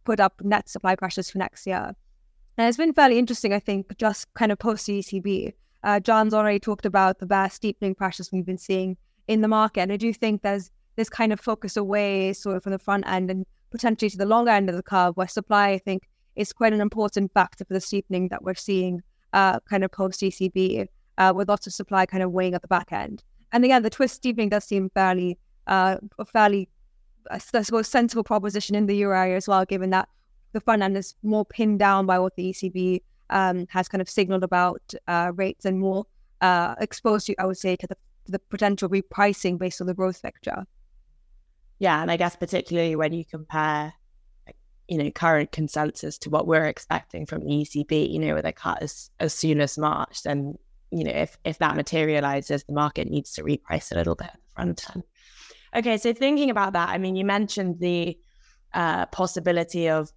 put 0.03 0.19
up 0.19 0.41
net 0.43 0.67
supply 0.67 0.95
pressures 0.95 1.29
for 1.29 1.37
next 1.37 1.65
year. 1.65 1.93
And 2.57 2.67
it's 2.67 2.77
been 2.77 2.93
fairly 2.93 3.17
interesting, 3.17 3.53
I 3.53 3.59
think, 3.59 3.97
just 3.97 4.31
kind 4.33 4.51
of 4.51 4.59
post 4.59 4.87
ECB. 4.87 5.53
Uh, 5.83 5.99
Jan's 5.99 6.33
already 6.33 6.59
talked 6.59 6.85
about 6.85 7.19
the 7.19 7.25
vast 7.25 7.55
steepening 7.55 7.95
pressures 7.95 8.31
we've 8.31 8.45
been 8.45 8.57
seeing 8.57 8.97
in 9.27 9.41
the 9.41 9.47
market. 9.47 9.81
And 9.81 9.91
I 9.91 9.97
do 9.97 10.13
think 10.13 10.41
there's 10.41 10.71
this 10.95 11.09
kind 11.09 11.31
of 11.31 11.39
focus 11.39 11.77
away 11.77 12.33
sort 12.33 12.57
of 12.57 12.63
from 12.63 12.71
the 12.71 12.79
front 12.79 13.07
end 13.07 13.31
and 13.31 13.45
potentially 13.71 14.09
to 14.09 14.17
the 14.17 14.25
longer 14.25 14.51
end 14.51 14.69
of 14.69 14.75
the 14.75 14.83
curve 14.83 15.15
where 15.17 15.27
supply, 15.27 15.69
I 15.69 15.77
think, 15.77 16.03
is 16.35 16.53
quite 16.53 16.73
an 16.73 16.81
important 16.81 17.33
factor 17.33 17.65
for 17.65 17.73
the 17.73 17.81
steepening 17.81 18.27
that 18.29 18.43
we're 18.43 18.55
seeing 18.55 19.01
uh, 19.33 19.59
kind 19.61 19.83
of 19.83 19.91
post 19.91 20.21
ECB 20.21 20.87
uh, 21.17 21.33
with 21.35 21.49
lots 21.49 21.67
of 21.67 21.73
supply 21.73 22.05
kind 22.05 22.23
of 22.23 22.31
weighing 22.31 22.53
at 22.53 22.61
the 22.61 22.67
back 22.67 22.91
end. 22.91 23.23
And 23.51 23.65
again, 23.65 23.83
the 23.83 23.89
twist 23.89 24.15
steepening 24.15 24.49
does 24.49 24.63
seem 24.63 24.89
fairly, 24.93 25.37
uh, 25.67 25.97
fairly, 26.31 26.69
I 27.29 27.37
suppose, 27.37 27.87
sensible 27.87 28.23
proposition 28.23 28.75
in 28.75 28.85
the 28.85 28.95
euro 28.95 29.17
area 29.17 29.35
as 29.35 29.47
well, 29.47 29.65
given 29.65 29.89
that 29.91 30.07
the 30.53 30.61
front 30.61 30.81
end 30.81 30.97
is 30.97 31.15
more 31.23 31.45
pinned 31.45 31.79
down 31.79 32.05
by 32.05 32.19
what 32.19 32.35
the 32.35 32.51
ECB 32.51 33.01
um, 33.29 33.65
has 33.69 33.87
kind 33.87 34.01
of 34.01 34.09
signaled 34.09 34.43
about 34.43 34.81
uh, 35.07 35.31
rates 35.35 35.65
and 35.65 35.79
more 35.79 36.05
uh, 36.41 36.75
exposed, 36.79 37.27
to, 37.27 37.35
I 37.39 37.45
would 37.45 37.57
say, 37.57 37.75
to 37.75 37.87
the 37.87 37.97
the 38.27 38.39
potential 38.39 38.89
repricing 38.89 39.57
based 39.57 39.81
on 39.81 39.87
the 39.87 39.93
growth 39.93 40.21
vector. 40.21 40.65
Yeah, 41.79 42.01
and 42.01 42.11
I 42.11 42.17
guess 42.17 42.35
particularly 42.35 42.95
when 42.95 43.13
you 43.13 43.25
compare, 43.25 43.93
you 44.87 44.97
know, 44.97 45.09
current 45.11 45.51
consensus 45.51 46.17
to 46.19 46.29
what 46.29 46.47
we're 46.47 46.65
expecting 46.65 47.25
from 47.25 47.41
ECB, 47.41 48.11
you 48.11 48.19
know, 48.19 48.35
with 48.35 48.45
a 48.45 48.51
cut 48.51 48.83
as, 48.83 49.09
as 49.19 49.33
soon 49.33 49.61
as 49.61 49.77
March, 49.77 50.23
then 50.23 50.57
you 50.91 51.05
know, 51.05 51.11
if 51.11 51.37
if 51.45 51.57
that 51.59 51.75
materializes, 51.75 52.63
the 52.65 52.73
market 52.73 53.09
needs 53.09 53.31
to 53.33 53.43
reprice 53.43 53.91
a 53.91 53.95
little 53.95 54.15
bit 54.15 54.29
front 54.53 54.85
end. 54.93 55.03
Okay, 55.75 55.97
so 55.97 56.13
thinking 56.13 56.49
about 56.49 56.73
that, 56.73 56.89
I 56.89 56.97
mean, 56.97 57.15
you 57.15 57.23
mentioned 57.23 57.79
the 57.79 58.17
uh, 58.73 59.05
possibility 59.07 59.89
of 59.89 60.11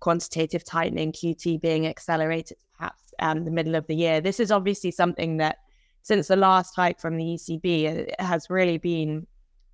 quantitative 0.00 0.64
tightening, 0.64 1.12
QT 1.12 1.60
being 1.60 1.86
accelerated 1.86 2.56
perhaps 2.76 3.12
um, 3.18 3.44
the 3.44 3.50
middle 3.50 3.74
of 3.74 3.86
the 3.86 3.96
year. 3.96 4.20
This 4.20 4.40
is 4.40 4.50
obviously 4.50 4.92
something 4.92 5.38
that 5.38 5.58
since 6.02 6.28
the 6.28 6.36
last 6.36 6.74
hike 6.74 7.00
from 7.00 7.16
the 7.16 7.24
ECB, 7.24 7.84
it 7.84 8.20
has 8.20 8.50
really 8.50 8.78
been 8.78 9.26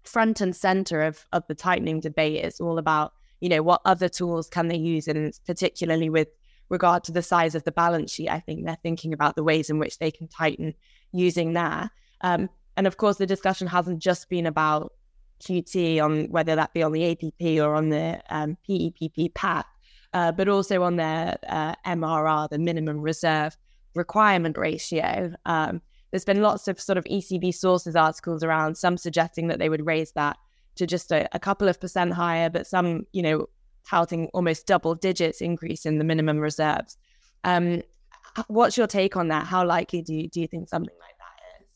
front 0.05 0.41
and 0.41 0.55
center 0.55 1.03
of, 1.03 1.27
of 1.33 1.47
the 1.49 1.55
tightening 1.55 2.01
debate. 2.01 2.45
It's 2.45 2.61
all 2.61 2.79
about, 2.79 3.13
you 3.41 3.49
know, 3.49 3.63
what 3.63 3.81
other 3.85 4.09
tools 4.09 4.49
can 4.49 4.69
they 4.69 4.77
use, 4.77 5.09
and 5.09 5.33
particularly 5.47 6.11
with 6.11 6.29
regard 6.69 7.05
to 7.05 7.13
the 7.13 7.23
size 7.23 7.55
of 7.55 7.65
the 7.65 7.73
balance 7.73 8.13
sheet, 8.13 8.29
I 8.29 8.41
think 8.41 8.65
they're 8.65 8.79
thinking 8.83 9.13
about 9.13 9.37
the 9.37 9.45
ways 9.45 9.71
in 9.71 9.79
which 9.79 9.99
they 9.99 10.11
can 10.11 10.29
tighten 10.29 10.75
using 11.13 11.55
that. 11.55 11.91
Um, 12.21 12.51
and 12.77 12.87
of 12.87 12.97
course, 12.97 13.17
the 13.17 13.27
discussion 13.27 13.67
hasn't 13.67 14.01
just 14.01 14.29
been 14.29 14.47
about 14.47 14.93
QT 15.41 16.03
on 16.03 16.25
whether 16.31 16.57
that 16.57 16.75
be 16.75 16.83
on 16.83 16.93
the 16.93 17.11
APP 17.11 17.63
or 17.65 17.75
on 17.75 17.89
the 17.89 18.21
um, 18.29 18.57
PEPP 18.69 19.35
path, 19.35 19.67
uh, 20.13 20.33
but 20.33 20.49
also 20.49 20.83
on 20.83 20.97
their 20.97 21.39
uh, 21.49 21.75
MRR, 21.87 22.49
the 22.51 22.59
minimum 22.59 23.01
reserve 23.01 23.57
requirement 23.95 24.59
ratio. 24.59 25.33
Um, 25.47 25.81
there's 26.11 26.25
been 26.25 26.43
lots 26.43 26.69
of 26.69 26.81
sort 26.81 26.99
of 26.99 27.05
ECB 27.05 27.55
sources 27.55 27.97
articles 27.97 28.43
around, 28.43 28.77
some 28.77 28.97
suggesting 28.97 29.49
that 29.49 29.59
they 29.59 29.69
would 29.69 29.85
raise 29.85 30.13
that 30.13 30.37
to 30.77 30.87
just 30.87 31.13
a, 31.13 31.29
a 31.33 31.39
couple 31.39 31.69
of 31.69 31.81
percent 31.81 32.13
higher, 32.13 32.49
but 32.49 32.67
some, 32.67 33.07
you 33.13 33.23
know, 33.23 33.47
touting 33.89 34.29
almost 34.33 34.67
double 34.67 34.95
digits 34.95 35.41
increase 35.41 35.85
in 35.87 35.99
the 35.99 36.05
minimum 36.05 36.39
reserves. 36.39 36.97
Um, 37.45 37.83
what's 38.49 38.77
your 38.77 38.87
take 38.87 39.17
on 39.17 39.29
that? 39.29 39.47
How 39.47 39.65
likely 39.67 40.03
do 40.03 40.15
you, 40.15 40.29
do 40.29 40.41
you 40.41 40.47
think 40.47 40.69
something 40.69 40.95
like 41.01 41.17
that 41.19 41.63
is? 41.63 41.69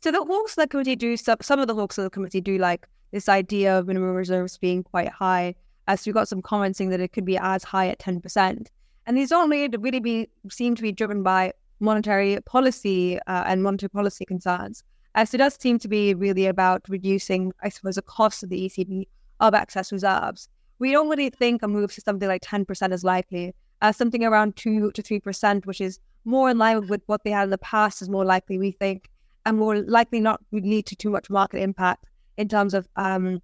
So 0.00 0.12
the 0.12 0.24
Hawke 0.24 0.48
Select 0.48 0.70
Committee 0.70 0.96
do 0.96 1.16
some, 1.16 1.38
some 1.42 1.60
of 1.60 1.68
the 1.68 1.74
Hawke 1.74 1.92
Select 1.92 2.12
Committee 2.12 2.40
do 2.40 2.58
like 2.58 2.86
this 3.12 3.28
idea 3.28 3.78
of 3.78 3.86
minimum 3.86 4.14
reserves 4.14 4.58
being 4.58 4.82
quite 4.82 5.08
high. 5.08 5.54
As 5.86 6.04
we 6.06 6.12
got 6.12 6.28
some 6.28 6.42
comments 6.42 6.76
saying 6.76 6.90
that 6.90 7.00
it 7.00 7.14
could 7.14 7.24
be 7.24 7.38
as 7.38 7.64
high 7.64 7.88
at 7.88 7.98
ten 7.98 8.20
percent, 8.20 8.70
and 9.06 9.16
these 9.16 9.30
don't 9.30 9.48
really, 9.48 9.74
really 9.78 10.00
be 10.00 10.28
seem 10.50 10.74
to 10.74 10.82
be 10.82 10.92
driven 10.92 11.22
by 11.22 11.54
monetary 11.80 12.38
policy 12.46 13.18
uh, 13.26 13.44
and 13.46 13.62
monetary 13.62 13.90
policy 13.90 14.24
concerns. 14.24 14.82
As 15.14 15.34
it 15.34 15.38
does 15.38 15.56
seem 15.60 15.78
to 15.80 15.88
be 15.88 16.14
really 16.14 16.46
about 16.46 16.82
reducing, 16.88 17.52
I 17.62 17.68
suppose, 17.68 17.96
the 17.96 18.02
cost 18.02 18.42
of 18.42 18.50
the 18.50 18.68
ECB 18.68 19.06
of 19.40 19.54
excess 19.54 19.92
reserves. 19.92 20.48
We 20.78 20.92
don't 20.92 21.08
really 21.08 21.30
think 21.30 21.62
a 21.62 21.68
move 21.68 21.92
to 21.94 22.00
something 22.00 22.28
like 22.28 22.42
10% 22.42 22.92
is 22.92 23.04
likely. 23.04 23.54
Uh, 23.80 23.92
something 23.92 24.24
around 24.24 24.56
2 24.56 24.92
to 24.92 25.02
3%, 25.02 25.66
which 25.66 25.80
is 25.80 25.98
more 26.24 26.50
in 26.50 26.58
line 26.58 26.86
with 26.88 27.02
what 27.06 27.24
they 27.24 27.30
had 27.30 27.44
in 27.44 27.50
the 27.50 27.58
past, 27.58 28.02
is 28.02 28.08
more 28.08 28.24
likely, 28.24 28.58
we 28.58 28.72
think, 28.72 29.08
and 29.46 29.56
more 29.56 29.80
likely 29.82 30.20
not 30.20 30.40
lead 30.52 30.86
to 30.86 30.96
too 30.96 31.10
much 31.10 31.30
market 31.30 31.62
impact 31.62 32.06
in 32.36 32.48
terms 32.48 32.74
of 32.74 32.88
um, 32.96 33.40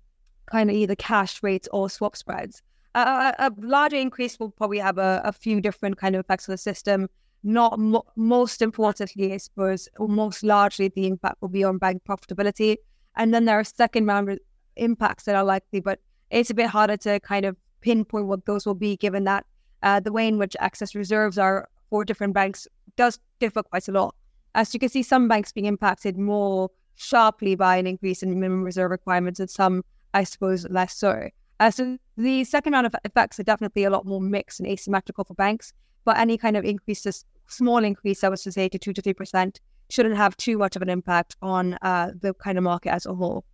kind 0.47 0.71
of 0.71 0.77
either 0.77 0.95
cash 0.95 1.43
rates 1.43 1.69
or 1.73 1.89
swap 1.89 2.17
spreads. 2.17 2.63
Uh, 2.95 3.33
a, 3.39 3.49
a 3.49 3.53
larger 3.59 3.97
increase 3.97 4.39
will 4.39 4.51
probably 4.51 4.79
have 4.79 4.99
a, 4.99 5.21
a 5.25 5.33
few 5.33 5.61
different 5.61 5.97
kind 5.97 6.15
of 6.15 6.21
effects 6.21 6.49
on 6.49 6.53
the 6.53 6.59
system 6.59 7.09
not 7.45 7.79
mo- 7.79 8.07
most 8.17 8.63
importantly, 8.63 9.33
I 9.33 9.37
suppose, 9.37 9.89
or 9.99 10.09
most 10.09 10.43
largely, 10.43 10.89
the 10.89 11.07
impact 11.07 11.41
will 11.41 11.51
be 11.51 11.63
on 11.63 11.79
bank 11.79 12.03
profitability. 12.09 12.77
And 13.17 13.33
then 13.33 13.45
there 13.45 13.59
are 13.61 13.65
second 13.65 14.07
round 14.07 14.39
impacts 14.77 15.25
that 15.25 15.37
are 15.37 15.45
likely, 15.45 15.81
but 15.81 16.01
it's 16.31 16.51
a 16.51 16.55
bit 16.55 16.67
harder 16.67 16.97
to 16.97 17.21
kind 17.21 17.45
of 17.45 17.57
pinpoint 17.81 18.27
what 18.27 18.47
those 18.47 18.67
will 18.67 18.75
be, 18.75 18.97
given 18.97 19.25
that 19.25 19.45
uh, 19.83 20.01
the 20.01 20.11
way 20.11 20.27
in 20.27 20.39
which 20.39 20.57
excess 20.59 20.95
reserves 20.95 21.39
are 21.39 21.69
for 21.91 22.05
different 22.05 22.33
banks 22.33 22.67
does 22.97 23.21
differ 23.39 23.63
quite 23.63 23.87
a 23.89 23.93
lot. 23.93 24.15
As 24.55 24.73
you 24.73 24.81
can 24.81 24.89
see, 24.89 25.03
some 25.03 25.29
banks 25.29 25.53
being 25.53 25.67
impacted 25.67 26.17
more 26.17 26.71
sharply 26.95 27.55
by 27.57 27.77
an 27.77 27.87
increase 27.87 28.23
in 28.23 28.31
minimum 28.31 28.65
reserve 28.65 28.91
requirements, 28.91 29.39
and 29.39 29.51
some, 29.51 29.85
I 30.15 30.25
suppose, 30.25 30.67
less 30.71 30.97
so. 30.97 31.29
Uh, 31.61 31.71
so 31.71 31.99
the 32.17 32.45
second 32.45 32.73
round 32.73 32.87
of 32.87 32.95
effects 33.05 33.39
are 33.39 33.45
definitely 33.45 33.85
a 33.85 33.91
lot 33.91 34.07
more 34.07 34.21
mixed 34.21 34.61
and 34.61 34.69
asymmetrical 34.69 35.25
for 35.25 35.35
banks, 35.35 35.73
but 36.05 36.19
any 36.19 36.39
kind 36.39 36.57
of 36.57 36.65
increases 36.65 37.25
small 37.49 37.85
increase, 37.85 38.25
I 38.25 38.29
was 38.29 38.43
to 38.43 38.53
say, 38.53 38.69
to 38.69 38.79
two 38.79 38.93
to 38.93 39.03
three 39.03 39.15
percent, 39.15 39.61
shouldn't 39.91 40.17
have 40.17 40.37
too 40.37 40.59
much 40.59 40.77
of 40.77 40.83
an 40.83 40.89
impact 40.89 41.37
on 41.43 41.75
uh, 41.83 42.11
the 42.21 42.35
kind 42.35 42.59
of 42.59 42.65
market 42.65 42.91
as 42.91 43.07
a 43.07 43.15
whole. 43.15 43.45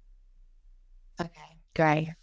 Okay, 1.20 1.56
great. 1.74 2.14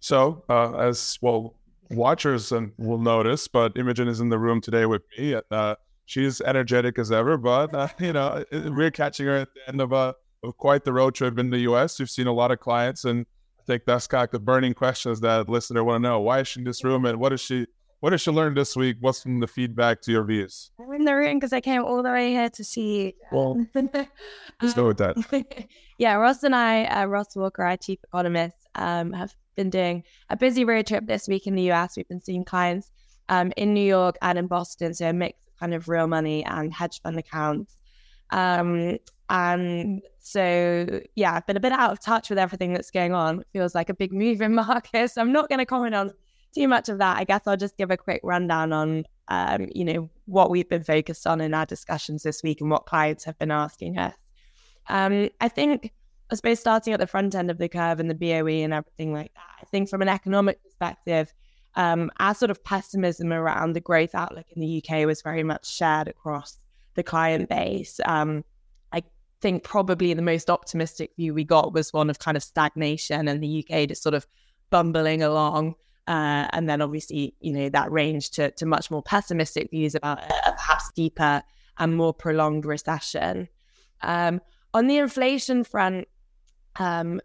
So, 0.00 0.44
uh, 0.48 0.72
as 0.76 1.18
well, 1.20 1.56
watchers 1.90 2.52
will 2.78 2.98
notice, 2.98 3.48
but 3.48 3.76
Imogen 3.76 4.08
is 4.08 4.20
in 4.20 4.28
the 4.28 4.38
room 4.38 4.60
today 4.60 4.86
with 4.86 5.02
me. 5.16 5.36
Uh, 5.50 5.74
she's 6.06 6.40
energetic 6.40 6.98
as 6.98 7.10
ever, 7.10 7.36
but 7.36 7.74
uh, 7.74 7.88
you 7.98 8.12
know, 8.12 8.44
we're 8.52 8.90
catching 8.90 9.26
her 9.26 9.36
at 9.36 9.48
the 9.54 9.68
end 9.68 9.80
of 9.80 9.92
a 9.92 10.14
of 10.44 10.56
quite 10.56 10.84
the 10.84 10.92
road 10.92 11.16
trip 11.16 11.36
in 11.38 11.50
the 11.50 11.58
U.S. 11.60 11.98
We've 11.98 12.08
seen 12.08 12.28
a 12.28 12.32
lot 12.32 12.52
of 12.52 12.60
clients, 12.60 13.04
and 13.04 13.26
I 13.58 13.62
think 13.64 13.84
that's 13.84 14.06
kind 14.06 14.24
of 14.24 14.30
the 14.30 14.38
burning 14.38 14.72
questions 14.72 15.20
that 15.20 15.48
listener 15.48 15.82
want 15.82 16.02
to 16.02 16.08
know: 16.08 16.20
Why 16.20 16.40
is 16.40 16.48
she 16.48 16.60
in 16.60 16.64
this 16.64 16.84
room, 16.84 17.04
and 17.04 17.18
what 17.18 17.32
is 17.32 17.40
she 17.40 17.66
what 18.00 18.10
did 18.10 18.24
you 18.24 18.32
learn 18.32 18.54
this 18.54 18.76
week? 18.76 18.96
What's 19.00 19.22
from 19.22 19.40
the 19.40 19.46
feedback 19.46 20.00
to 20.02 20.12
your 20.12 20.24
views? 20.24 20.70
I'm 20.78 20.92
in 20.92 21.04
the 21.04 21.14
room 21.14 21.36
because 21.36 21.52
I 21.52 21.60
came 21.60 21.84
all 21.84 22.02
the 22.02 22.10
way 22.10 22.30
here 22.30 22.48
to 22.50 22.64
see. 22.64 23.06
you. 23.06 23.12
Well, 23.32 23.66
let's 23.74 24.74
go 24.74 24.86
with 24.86 24.98
that. 24.98 25.66
yeah, 25.98 26.14
Ross 26.14 26.42
and 26.44 26.54
I, 26.54 26.84
uh, 26.84 27.06
Ross 27.06 27.34
Walker, 27.34 27.62
our 27.62 27.76
chief 27.76 27.98
economist, 28.04 28.56
um, 28.76 29.12
have 29.12 29.34
been 29.56 29.70
doing 29.70 30.04
a 30.30 30.36
busy 30.36 30.64
road 30.64 30.86
trip 30.86 31.06
this 31.06 31.26
week 31.26 31.46
in 31.48 31.56
the 31.56 31.72
US. 31.72 31.96
We've 31.96 32.08
been 32.08 32.20
seeing 32.20 32.44
clients 32.44 32.92
um, 33.28 33.52
in 33.56 33.74
New 33.74 33.84
York 33.84 34.16
and 34.22 34.38
in 34.38 34.46
Boston, 34.46 34.94
so 34.94 35.08
a 35.08 35.12
mix 35.12 35.44
of 35.48 35.56
kind 35.58 35.74
of 35.74 35.88
real 35.88 36.06
money 36.06 36.44
and 36.44 36.72
hedge 36.72 37.00
fund 37.02 37.18
accounts. 37.18 37.76
Um, 38.30 38.98
and 39.28 40.02
so, 40.20 41.00
yeah, 41.16 41.34
I've 41.34 41.46
been 41.46 41.56
a 41.56 41.60
bit 41.60 41.72
out 41.72 41.90
of 41.90 42.00
touch 42.00 42.30
with 42.30 42.38
everything 42.38 42.74
that's 42.74 42.92
going 42.92 43.12
on. 43.12 43.40
It 43.40 43.46
feels 43.52 43.74
like 43.74 43.88
a 43.88 43.94
big 43.94 44.12
move 44.12 44.40
in 44.40 44.54
markets. 44.54 45.14
So 45.14 45.20
I'm 45.20 45.32
not 45.32 45.48
going 45.48 45.58
to 45.58 45.66
comment 45.66 45.96
on 45.96 46.12
too 46.54 46.68
much 46.68 46.88
of 46.88 46.98
that. 46.98 47.18
I 47.18 47.24
guess 47.24 47.42
I'll 47.46 47.56
just 47.56 47.76
give 47.76 47.90
a 47.90 47.96
quick 47.96 48.20
rundown 48.22 48.72
on, 48.72 49.04
um, 49.28 49.68
you 49.74 49.84
know, 49.84 50.10
what 50.26 50.50
we've 50.50 50.68
been 50.68 50.84
focused 50.84 51.26
on 51.26 51.40
in 51.40 51.54
our 51.54 51.66
discussions 51.66 52.22
this 52.22 52.42
week 52.42 52.60
and 52.60 52.70
what 52.70 52.86
clients 52.86 53.24
have 53.24 53.38
been 53.38 53.50
asking 53.50 53.98
us. 53.98 54.14
Um, 54.88 55.28
I 55.40 55.48
think, 55.48 55.92
I 56.30 56.34
suppose, 56.34 56.60
starting 56.60 56.92
at 56.92 57.00
the 57.00 57.06
front 57.06 57.34
end 57.34 57.50
of 57.50 57.58
the 57.58 57.68
curve 57.68 58.00
and 58.00 58.10
the 58.10 58.14
BOE 58.14 58.62
and 58.62 58.72
everything 58.72 59.12
like 59.12 59.32
that, 59.34 59.62
I 59.62 59.64
think 59.66 59.88
from 59.88 60.02
an 60.02 60.08
economic 60.08 60.62
perspective, 60.62 61.32
um, 61.74 62.10
our 62.18 62.34
sort 62.34 62.50
of 62.50 62.62
pessimism 62.64 63.32
around 63.32 63.74
the 63.74 63.80
growth 63.80 64.14
outlook 64.14 64.46
in 64.54 64.60
the 64.60 64.82
UK 64.82 65.06
was 65.06 65.22
very 65.22 65.42
much 65.42 65.70
shared 65.70 66.08
across 66.08 66.58
the 66.94 67.02
client 67.02 67.48
base. 67.48 68.00
Um, 68.04 68.44
I 68.92 69.02
think 69.40 69.62
probably 69.62 70.12
the 70.14 70.22
most 70.22 70.50
optimistic 70.50 71.12
view 71.16 71.34
we 71.34 71.44
got 71.44 71.72
was 71.72 71.92
one 71.92 72.10
of 72.10 72.18
kind 72.18 72.36
of 72.36 72.42
stagnation 72.42 73.28
and 73.28 73.42
the 73.42 73.64
UK 73.64 73.88
just 73.88 74.02
sort 74.02 74.14
of 74.14 74.26
bumbling 74.70 75.22
along. 75.22 75.76
Uh, 76.08 76.48
and 76.52 76.70
then 76.70 76.80
obviously, 76.80 77.34
you 77.40 77.52
know, 77.52 77.68
that 77.68 77.92
range 77.92 78.30
to, 78.30 78.50
to 78.52 78.64
much 78.64 78.90
more 78.90 79.02
pessimistic 79.02 79.70
views 79.70 79.94
about 79.94 80.18
a, 80.18 80.48
a 80.48 80.52
perhaps 80.52 80.90
deeper 80.92 81.42
and 81.78 81.96
more 81.96 82.14
prolonged 82.14 82.64
recession. 82.64 83.46
Um, 84.00 84.40
on 84.72 84.86
the 84.86 84.96
inflation 84.96 85.64
front, 85.64 86.08
um, 86.76 87.20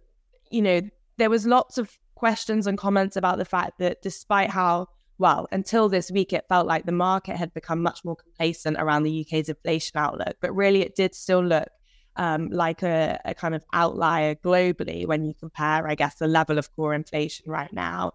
you 0.51 0.61
know, 0.61 0.81
there 1.17 1.29
was 1.29 1.47
lots 1.47 1.77
of 1.77 1.97
questions 2.15 2.67
and 2.67 2.77
comments 2.77 3.15
about 3.15 3.37
the 3.37 3.45
fact 3.45 3.79
that 3.79 4.01
despite 4.01 4.49
how 4.49 4.87
well, 5.17 5.47
until 5.53 5.87
this 5.87 6.11
week, 6.11 6.33
it 6.33 6.43
felt 6.49 6.67
like 6.67 6.85
the 6.85 6.91
market 6.91 7.37
had 7.37 7.53
become 7.53 7.81
much 7.81 8.03
more 8.03 8.17
complacent 8.17 8.75
around 8.77 9.03
the 9.03 9.21
UK's 9.21 9.47
inflation 9.47 9.97
outlook, 9.97 10.35
but 10.41 10.53
really 10.53 10.81
it 10.81 10.95
did 10.95 11.15
still 11.15 11.41
look 11.41 11.69
um, 12.17 12.49
like 12.49 12.83
a, 12.83 13.19
a, 13.23 13.33
kind 13.33 13.55
of 13.55 13.63
outlier 13.71 14.35
globally 14.35 15.07
when 15.07 15.23
you 15.23 15.33
compare, 15.33 15.87
I 15.87 15.95
guess, 15.95 16.15
the 16.15 16.27
level 16.27 16.57
of 16.57 16.75
core 16.75 16.93
inflation 16.93 17.49
right 17.49 17.71
now 17.71 18.13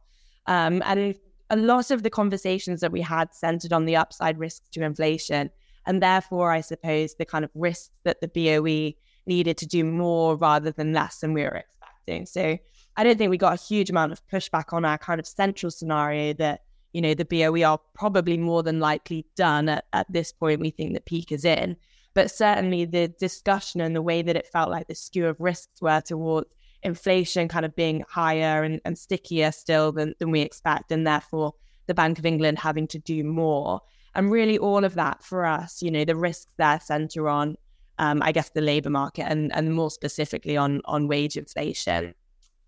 um, 0.49 0.83
and 0.87 1.15
a 1.51 1.57
lot 1.57 1.91
of 1.91 2.03
the 2.03 2.11
conversations 2.11 2.81
that 2.81 2.91
we 2.91 3.03
had 3.03 3.33
centered 3.35 3.73
on 3.73 3.85
the 3.85 3.97
upside 3.97 4.39
risks 4.39 4.69
to 4.71 4.83
inflation. 4.83 5.51
And 5.87 6.03
therefore, 6.03 6.51
I 6.51 6.63
suppose 6.63 7.15
the 7.15 7.25
kind 7.25 7.45
of 7.45 7.51
risks 7.55 7.91
that 8.05 8.21
the 8.21 8.29
BOE 8.29 8.99
needed 9.27 9.59
to 9.59 9.67
do 9.67 9.85
more 9.85 10.37
rather 10.37 10.71
than 10.71 10.93
less 10.93 11.19
than 11.19 11.33
we 11.35 11.43
were 11.43 11.49
expecting. 11.49 12.27
So 12.27 12.59
I 12.97 13.05
don't 13.05 13.17
think 13.17 13.31
we 13.31 13.39
got 13.39 13.59
a 13.59 13.63
huge 13.63 13.91
amount 13.91 14.13
of 14.13 14.27
pushback 14.27 14.73
on 14.73 14.85
our 14.85 14.99
kind 14.99 15.21
of 15.21 15.27
central 15.27 15.71
scenario 15.71 16.33
that, 16.35 16.63
you 16.93 17.01
know, 17.01 17.15
the 17.15 17.25
BOE 17.25 17.63
are 17.63 17.79
probably 17.95 18.39
more 18.39 18.63
than 18.63 18.81
likely 18.81 19.27
done 19.37 19.69
at, 19.69 19.85
at 19.93 20.11
this 20.11 20.33
point. 20.33 20.61
We 20.61 20.71
think 20.71 20.95
the 20.95 21.01
peak 21.01 21.31
is 21.31 21.45
in. 21.45 21.77
But 22.15 22.31
certainly 22.31 22.87
the 22.87 23.09
discussion 23.09 23.81
and 23.81 23.95
the 23.95 24.03
way 24.03 24.23
that 24.23 24.35
it 24.35 24.47
felt 24.47 24.71
like 24.71 24.89
the 24.89 24.95
skew 24.95 25.27
of 25.27 25.39
risks 25.39 25.81
were 25.81 26.01
towards 26.01 26.49
inflation 26.83 27.49
kind 27.49 27.65
of 27.65 27.75
being 27.75 28.05
higher 28.09 28.63
and, 28.63 28.81
and 28.85 28.97
stickier 28.97 29.53
still 29.53 29.93
than, 29.93 30.15
than 30.19 30.31
we 30.31 30.41
expect, 30.41 30.93
and 30.93 31.07
therefore 31.07 31.55
the 31.87 31.95
Bank 31.95 32.19
of 32.19 32.27
England 32.27 32.59
having 32.59 32.87
to 32.89 32.99
do 32.99 33.25
more. 33.25 33.81
And 34.15 34.31
really, 34.31 34.59
all 34.59 34.85
of 34.85 34.95
that 34.95 35.23
for 35.23 35.45
us, 35.45 35.83
you 35.83 35.91
know, 35.91 36.05
the 36.05 36.17
risks 36.17 36.51
there 36.57 36.81
center 36.81 37.29
on, 37.29 37.57
um, 37.99 38.23
I 38.23 38.33
guess, 38.33 38.51
the 38.51 38.61
labor 38.61 38.91
market 38.91 39.27
and, 39.29 39.55
and 39.55 39.75
more 39.75 39.91
specifically 39.91 40.57
on, 40.57 40.81
on 40.85 41.09
wage 41.09 41.37
inflation. 41.37 42.15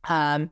Um, 0.04 0.50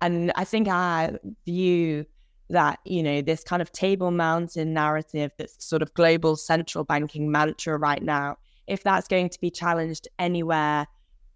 and 0.00 0.32
I 0.34 0.44
think 0.44 0.68
I 0.68 1.18
view 1.44 2.06
that, 2.48 2.80
you 2.84 3.02
know, 3.02 3.22
this 3.22 3.44
kind 3.44 3.62
of 3.62 3.70
table 3.70 4.10
mountain 4.10 4.72
narrative 4.72 5.30
that's 5.38 5.64
sort 5.64 5.82
of 5.82 5.94
global 5.94 6.36
central 6.36 6.84
banking 6.84 7.30
mantra 7.30 7.78
right 7.78 8.02
now, 8.02 8.36
if 8.66 8.82
that's 8.82 9.08
going 9.08 9.28
to 9.28 9.40
be 9.40 9.50
challenged 9.50 10.08
anywhere 10.18 10.86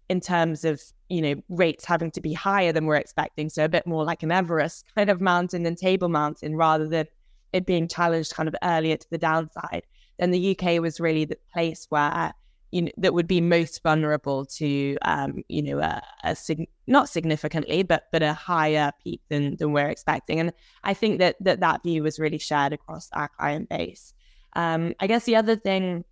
in 0.09 0.19
terms 0.19 0.65
of 0.65 0.81
you 1.09 1.21
know 1.21 1.35
rates 1.49 1.85
having 1.85 2.11
to 2.11 2.21
be 2.21 2.33
higher 2.33 2.71
than 2.71 2.85
we're 2.85 2.95
expecting 2.95 3.49
so 3.49 3.65
a 3.65 3.69
bit 3.69 3.85
more 3.85 4.03
like 4.03 4.23
an 4.23 4.31
everest 4.31 4.85
kind 4.95 5.09
of 5.09 5.21
mountain 5.21 5.63
than 5.63 5.75
table 5.75 6.09
mountain 6.09 6.55
rather 6.55 6.87
than 6.87 7.05
it 7.53 7.65
being 7.65 7.87
challenged 7.87 8.33
kind 8.33 8.49
of 8.49 8.55
earlier 8.63 8.97
to 8.97 9.09
the 9.11 9.17
downside 9.17 9.83
then 10.17 10.31
the 10.31 10.57
uk 10.57 10.81
was 10.81 10.99
really 10.99 11.25
the 11.25 11.37
place 11.53 11.85
where 11.89 12.33
you 12.75 12.81
know, 12.81 12.91
that 12.97 13.13
would 13.13 13.27
be 13.27 13.39
most 13.39 13.81
vulnerable 13.83 14.43
to, 14.45 14.97
um, 15.03 15.43
you 15.47 15.61
know, 15.61 15.79
a, 15.79 16.01
a 16.25 16.35
sig- 16.35 16.67
not 16.87 17.07
significantly, 17.07 17.83
but 17.83 18.03
but 18.11 18.21
a 18.21 18.33
higher 18.33 18.91
peak 19.01 19.21
than 19.29 19.55
than 19.55 19.71
we're 19.71 19.87
expecting. 19.87 20.41
And 20.41 20.51
I 20.83 20.93
think 20.93 21.19
that 21.19 21.37
that 21.39 21.61
that 21.61 21.83
view 21.83 22.03
was 22.03 22.19
really 22.19 22.37
shared 22.37 22.73
across 22.73 23.09
our 23.13 23.29
client 23.29 23.69
base. 23.69 24.13
Um, 24.57 24.93
I 24.99 25.07
guess 25.07 25.23
the 25.23 25.37
other 25.37 25.55
thing 25.55 26.03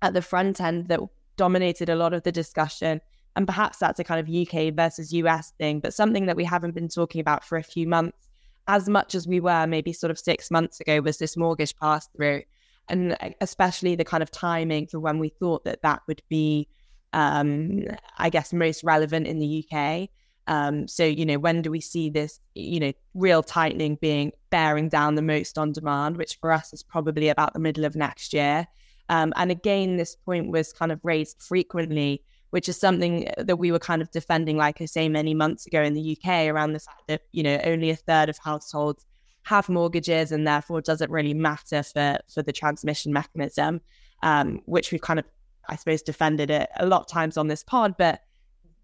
at 0.00 0.14
the 0.14 0.22
front 0.22 0.58
end 0.58 0.88
that 0.88 1.00
dominated 1.36 1.90
a 1.90 1.96
lot 1.96 2.14
of 2.14 2.22
the 2.22 2.32
discussion, 2.32 3.02
and 3.36 3.46
perhaps 3.46 3.78
that's 3.78 4.00
a 4.00 4.04
kind 4.04 4.20
of 4.20 4.34
UK 4.34 4.74
versus 4.74 5.12
US 5.12 5.52
thing, 5.52 5.78
but 5.80 5.94
something 5.94 6.26
that 6.26 6.36
we 6.36 6.44
haven't 6.44 6.74
been 6.74 6.88
talking 6.88 7.20
about 7.20 7.44
for 7.44 7.56
a 7.56 7.62
few 7.62 7.86
months 7.86 8.28
as 8.68 8.88
much 8.88 9.14
as 9.14 9.28
we 9.28 9.38
were 9.38 9.66
maybe 9.66 9.92
sort 9.92 10.10
of 10.10 10.18
six 10.18 10.50
months 10.50 10.80
ago 10.80 11.00
was 11.00 11.18
this 11.18 11.36
mortgage 11.36 11.76
pass 11.76 12.08
through 12.16 12.42
and 12.88 13.16
especially 13.40 13.94
the 13.94 14.04
kind 14.04 14.22
of 14.22 14.30
timing 14.30 14.86
for 14.86 15.00
when 15.00 15.18
we 15.18 15.28
thought 15.28 15.64
that 15.64 15.82
that 15.82 16.02
would 16.06 16.22
be, 16.28 16.68
um, 17.12 17.84
I 18.18 18.30
guess, 18.30 18.52
most 18.52 18.84
relevant 18.84 19.26
in 19.26 19.38
the 19.38 19.64
UK. 19.64 20.08
Um, 20.48 20.86
so, 20.86 21.04
you 21.04 21.26
know, 21.26 21.38
when 21.38 21.62
do 21.62 21.70
we 21.70 21.80
see 21.80 22.10
this, 22.10 22.38
you 22.54 22.78
know, 22.78 22.92
real 23.14 23.42
tightening 23.42 23.96
being 24.00 24.32
bearing 24.50 24.88
down 24.88 25.16
the 25.16 25.22
most 25.22 25.58
on 25.58 25.72
demand, 25.72 26.16
which 26.16 26.38
for 26.40 26.52
us 26.52 26.72
is 26.72 26.84
probably 26.84 27.28
about 27.28 27.52
the 27.52 27.58
middle 27.60 27.84
of 27.84 27.96
next 27.96 28.32
year. 28.32 28.68
Um, 29.08 29.32
and 29.36 29.50
again, 29.50 29.96
this 29.96 30.14
point 30.14 30.50
was 30.50 30.72
kind 30.72 30.92
of 30.92 31.00
raised 31.02 31.42
frequently, 31.42 32.22
which 32.56 32.70
is 32.70 32.80
something 32.80 33.28
that 33.36 33.58
we 33.58 33.70
were 33.70 33.78
kind 33.78 34.00
of 34.00 34.10
defending, 34.10 34.56
like 34.56 34.80
I 34.80 34.86
say, 34.86 35.10
many 35.10 35.34
months 35.34 35.66
ago 35.66 35.82
in 35.82 35.92
the 35.92 36.16
UK 36.16 36.46
around 36.46 36.72
the 36.72 36.78
fact 36.78 37.02
that, 37.06 37.20
you 37.30 37.42
know, 37.42 37.60
only 37.64 37.90
a 37.90 37.96
third 37.96 38.30
of 38.30 38.38
households 38.38 39.04
have 39.42 39.68
mortgages 39.68 40.32
and 40.32 40.46
therefore 40.46 40.80
doesn't 40.80 41.10
really 41.10 41.34
matter 41.34 41.82
for 41.82 42.18
for 42.32 42.42
the 42.42 42.54
transmission 42.54 43.12
mechanism, 43.12 43.82
um, 44.22 44.62
which 44.64 44.90
we've 44.90 45.02
kind 45.02 45.18
of, 45.18 45.26
I 45.68 45.76
suppose, 45.76 46.00
defended 46.00 46.50
it 46.50 46.70
a 46.78 46.86
lot 46.86 47.02
of 47.02 47.08
times 47.08 47.36
on 47.36 47.48
this 47.48 47.62
pod. 47.62 47.94
But 47.98 48.22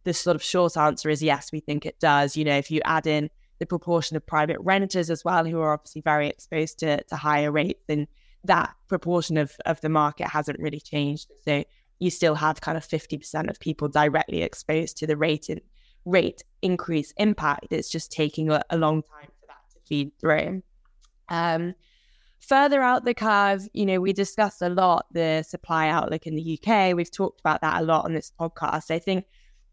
the 0.05 0.13
sort 0.13 0.37
of 0.37 0.43
short 0.43 0.77
answer 0.77 1.09
is 1.09 1.23
yes, 1.23 1.51
we 1.51 1.61
think 1.61 1.87
it 1.87 1.99
does. 1.99 2.37
You 2.37 2.45
know, 2.45 2.59
if 2.59 2.71
you 2.71 2.83
add 2.85 3.07
in 3.07 3.31
the 3.59 3.65
proportion 3.65 4.19
of 4.19 4.27
private 4.27 4.61
renters 4.61 5.09
as 5.09 5.25
well, 5.25 5.47
who 5.47 5.61
are 5.61 5.73
obviously 5.73 6.03
very 6.03 6.29
exposed 6.29 6.79
to, 6.81 7.03
to 7.05 7.17
higher 7.17 7.51
rates, 7.51 7.83
then 7.89 8.07
that 8.45 8.75
proportion 8.87 9.39
of, 9.39 9.57
of 9.65 9.81
the 9.81 9.89
market 9.89 10.29
hasn't 10.29 10.61
really 10.61 10.81
changed. 10.81 11.31
So 11.43 11.65
you 12.03 12.11
still 12.11 12.35
have 12.35 12.61
kind 12.61 12.77
of 12.77 12.85
50% 12.85 13.49
of 13.49 13.61
people 13.61 13.87
directly 13.87 14.43
exposed 14.43 14.97
to 14.97 15.07
the 15.07 15.17
rate 15.17 15.49
in, 15.49 15.61
rate 16.05 16.43
increase 16.61 17.15
impact. 17.17 17.69
It's 17.71 17.89
just 17.89 18.11
taking 18.11 18.51
a, 18.51 18.61
a 18.71 18.77
long 18.77 19.03
time 19.03 19.31
for 19.41 19.47
that 19.47 19.73
to 19.73 19.81
feed 19.87 20.11
through. 20.19 20.65
Um, 21.29 21.75
further 22.41 22.83
out 22.83 23.05
the 23.05 23.15
curve, 23.15 23.69
you 23.73 23.87
know, 23.87 24.01
we 24.01 24.13
discussed 24.13 24.63
a 24.63 24.69
lot 24.69 25.07
the 25.13 25.45
supply 25.45 25.89
outlook 25.89 26.27
in 26.27 26.35
the 26.35 26.59
UK. 26.59 26.97
We've 26.97 27.11
talked 27.11 27.39
about 27.39 27.61
that 27.61 27.81
a 27.81 27.85
lot 27.85 28.05
on 28.05 28.15
this 28.15 28.33
podcast. 28.39 28.91
I 28.91 28.99
think 28.99 29.25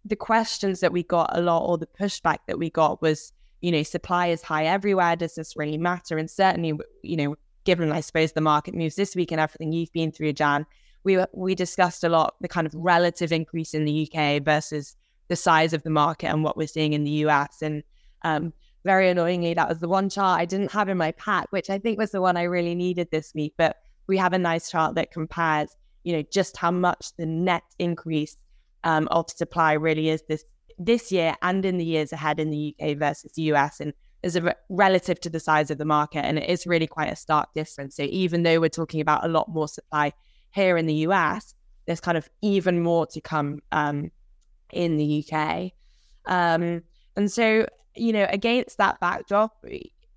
the 0.05 0.15
questions 0.15 0.81
that 0.81 0.93
we 0.93 1.01
got 1.01 1.35
a 1.35 1.41
lot, 1.41 1.65
or 1.65 1.79
the 1.79 1.87
pushback 1.87 2.37
that 2.45 2.59
we 2.59 2.69
got, 2.69 3.01
was, 3.01 3.33
you 3.61 3.71
know, 3.71 3.81
supply 3.81 4.27
is 4.27 4.43
high 4.43 4.65
everywhere. 4.65 5.15
Does 5.15 5.33
this 5.33 5.57
really 5.57 5.79
matter? 5.79 6.19
And 6.19 6.29
certainly, 6.29 6.73
you 7.01 7.17
know, 7.17 7.35
given 7.63 7.91
I 7.91 8.01
suppose 8.01 8.33
the 8.33 8.41
market 8.41 8.75
moves 8.75 8.95
this 8.95 9.15
week 9.15 9.31
and 9.31 9.41
everything 9.41 9.71
you've 9.71 9.91
been 9.93 10.11
through, 10.11 10.33
Jan, 10.33 10.67
we 11.03 11.17
we 11.33 11.55
discussed 11.55 12.03
a 12.03 12.09
lot 12.09 12.35
the 12.41 12.47
kind 12.47 12.67
of 12.67 12.73
relative 12.75 13.31
increase 13.31 13.73
in 13.73 13.85
the 13.85 14.09
UK 14.11 14.43
versus 14.43 14.95
the 15.29 15.35
size 15.35 15.73
of 15.73 15.83
the 15.83 15.89
market 15.89 16.27
and 16.27 16.43
what 16.43 16.57
we're 16.57 16.67
seeing 16.67 16.93
in 16.93 17.03
the 17.03 17.11
US. 17.25 17.61
And 17.61 17.83
um, 18.23 18.51
very 18.83 19.09
annoyingly, 19.09 19.53
that 19.53 19.69
was 19.69 19.79
the 19.79 19.87
one 19.87 20.09
chart 20.09 20.41
I 20.41 20.45
didn't 20.45 20.71
have 20.71 20.89
in 20.89 20.97
my 20.97 21.11
pack, 21.13 21.47
which 21.51 21.69
I 21.69 21.77
think 21.77 21.97
was 21.97 22.11
the 22.11 22.21
one 22.21 22.35
I 22.35 22.43
really 22.43 22.75
needed 22.75 23.09
this 23.11 23.33
week. 23.33 23.53
But 23.57 23.77
we 24.07 24.17
have 24.17 24.33
a 24.33 24.39
nice 24.39 24.69
chart 24.69 24.95
that 24.95 25.11
compares, 25.11 25.75
you 26.03 26.13
know, 26.13 26.23
just 26.31 26.57
how 26.57 26.71
much 26.71 27.15
the 27.17 27.25
net 27.25 27.63
increase 27.77 28.37
um, 28.83 29.07
of 29.11 29.29
supply 29.29 29.73
really 29.73 30.09
is 30.09 30.23
this 30.27 30.43
this 30.81 31.11
year 31.11 31.35
and 31.41 31.65
in 31.65 31.77
the 31.77 31.83
years 31.83 32.13
ahead 32.13 32.39
in 32.39 32.49
the 32.49 32.73
UK 32.79 32.97
versus 32.97 33.33
the 33.33 33.43
US, 33.53 33.79
and 33.79 33.93
is 34.23 34.35
a 34.35 34.41
re- 34.41 34.53
relative 34.69 35.19
to 35.21 35.29
the 35.29 35.39
size 35.39 35.69
of 35.69 35.77
the 35.77 35.85
market, 35.85 36.25
and 36.25 36.39
it 36.39 36.49
is 36.49 36.65
really 36.65 36.87
quite 36.87 37.11
a 37.11 37.15
stark 37.15 37.53
difference. 37.53 37.95
So 37.95 38.03
even 38.03 38.43
though 38.43 38.59
we're 38.59 38.69
talking 38.69 39.01
about 39.01 39.25
a 39.25 39.27
lot 39.27 39.49
more 39.49 39.67
supply 39.67 40.13
here 40.51 40.77
in 40.77 40.85
the 40.85 40.95
US, 41.07 41.55
there's 41.85 42.01
kind 42.01 42.17
of 42.17 42.29
even 42.41 42.81
more 42.81 43.05
to 43.07 43.21
come 43.21 43.59
um, 43.71 44.11
in 44.71 44.97
the 44.97 45.25
UK. 45.25 45.71
Um, 46.25 46.83
and 47.15 47.31
so 47.31 47.65
you 47.95 48.13
know, 48.13 48.25
against 48.29 48.77
that 48.77 48.99
backdrop, 48.99 49.63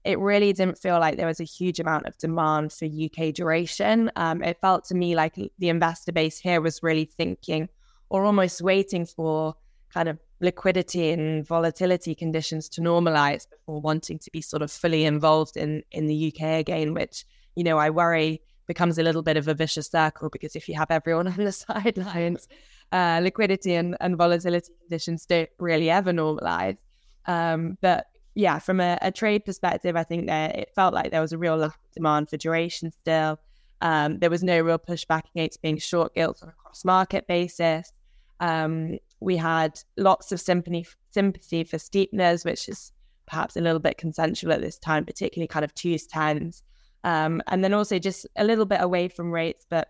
it 0.05 0.19
really 0.19 0.53
didn't 0.53 0.79
feel 0.79 0.99
like 0.99 1.17
there 1.17 1.27
was 1.27 1.41
a 1.41 1.45
huge 1.45 1.81
amount 1.81 2.07
of 2.07 2.17
demand 2.19 2.73
for 2.73 2.87
UK 2.87 3.35
duration. 3.35 4.11
Um, 4.17 4.43
it 4.43 4.59
felt 4.61 4.85
to 4.87 4.95
me 4.95 5.15
like 5.15 5.35
the 5.59 5.69
investor 5.69 6.13
base 6.13 6.39
here 6.39 6.61
was 6.61 6.83
really 6.83 7.05
thinking 7.05 7.69
or 8.09 8.25
almost 8.25 8.63
waiting 8.63 9.07
for 9.07 9.55
kind 9.93 10.09
of 10.09 10.19
liquidity 10.41 11.11
and 11.11 11.47
volatility 11.47 12.15
conditions 12.15 12.69
to 12.69 12.81
normalize 12.81 13.47
before 13.49 13.81
wanting 13.81 14.19
to 14.19 14.31
be 14.33 14.41
sort 14.41 14.63
of 14.63 14.71
fully 14.71 15.05
involved 15.05 15.57
in 15.57 15.83
in 15.93 16.07
the 16.07 16.33
UK 16.33 16.61
again, 16.61 16.95
which 16.95 17.25
you 17.55 17.63
know 17.65 17.79
I 17.79 17.91
worry 17.91 18.43
becomes 18.67 18.99
a 18.99 19.03
little 19.03 19.23
bit 19.23 19.37
of 19.37 19.49
a 19.49 19.55
vicious 19.55 19.89
circle 19.89 20.29
because 20.31 20.57
if 20.57 20.69
you 20.69 20.77
have 20.77 20.91
everyone 20.91 21.27
on 21.29 21.37
the 21.37 21.53
sidelines, 21.53 22.49
uh, 22.93 23.21
liquidity 23.23 23.75
and, 23.75 23.97
and 24.01 24.17
volatility 24.17 24.73
conditions 24.81 25.27
don't 25.27 25.51
really 25.59 25.91
ever 25.91 26.13
normalize. 26.13 26.79
Um, 27.27 27.79
but 27.81 28.07
yeah, 28.35 28.59
from 28.59 28.81
a, 28.81 28.99
a, 29.03 29.13
trade 29.13 29.45
perspective, 29.45 29.97
I 29.97 30.05
think 30.05 30.27
that 30.27 30.57
it 30.57 30.71
felt 30.75 30.95
like 30.95 31.11
there 31.11 31.21
was 31.21 31.33
a 31.33 31.39
real 31.39 31.57
lack 31.57 31.75
of 31.75 31.93
demand 31.95 32.31
for 32.31 32.37
duration 32.37 32.91
still. 32.91 33.39
Um, 33.81 34.19
there 34.19 34.31
was 34.31 34.43
no 34.43 34.61
real 34.61 34.79
pushback 34.79 35.23
against 35.35 35.61
being 35.61 35.79
short 35.79 36.15
gilts 36.15 36.43
on 36.43 36.49
a 36.49 36.53
cross 36.53 36.85
market 36.85 37.27
basis. 37.27 37.93
Um, 38.41 38.99
we 39.21 39.37
had 39.37 39.79
lots 39.97 40.33
of 40.33 40.41
sympathy, 40.41 40.87
sympathy 41.11 41.65
for 41.65 41.77
steepeners, 41.77 42.45
which 42.45 42.69
is 42.69 42.93
perhaps 43.27 43.57
a 43.57 43.61
little 43.61 43.81
bit 43.81 43.99
consensual 43.99 44.53
at 44.53 44.61
this 44.61 44.79
time, 44.79 45.05
particularly 45.05 45.49
kind 45.49 45.65
of 45.65 45.75
twos 45.75 46.07
tens. 46.07 46.63
Um, 47.05 47.43
and 47.49 47.65
then 47.65 47.73
also 47.73 47.99
just 47.99 48.27
a 48.37 48.45
little 48.45 48.65
bit 48.65 48.81
away 48.81 49.09
from 49.09 49.31
rates, 49.31 49.67
but 49.69 49.89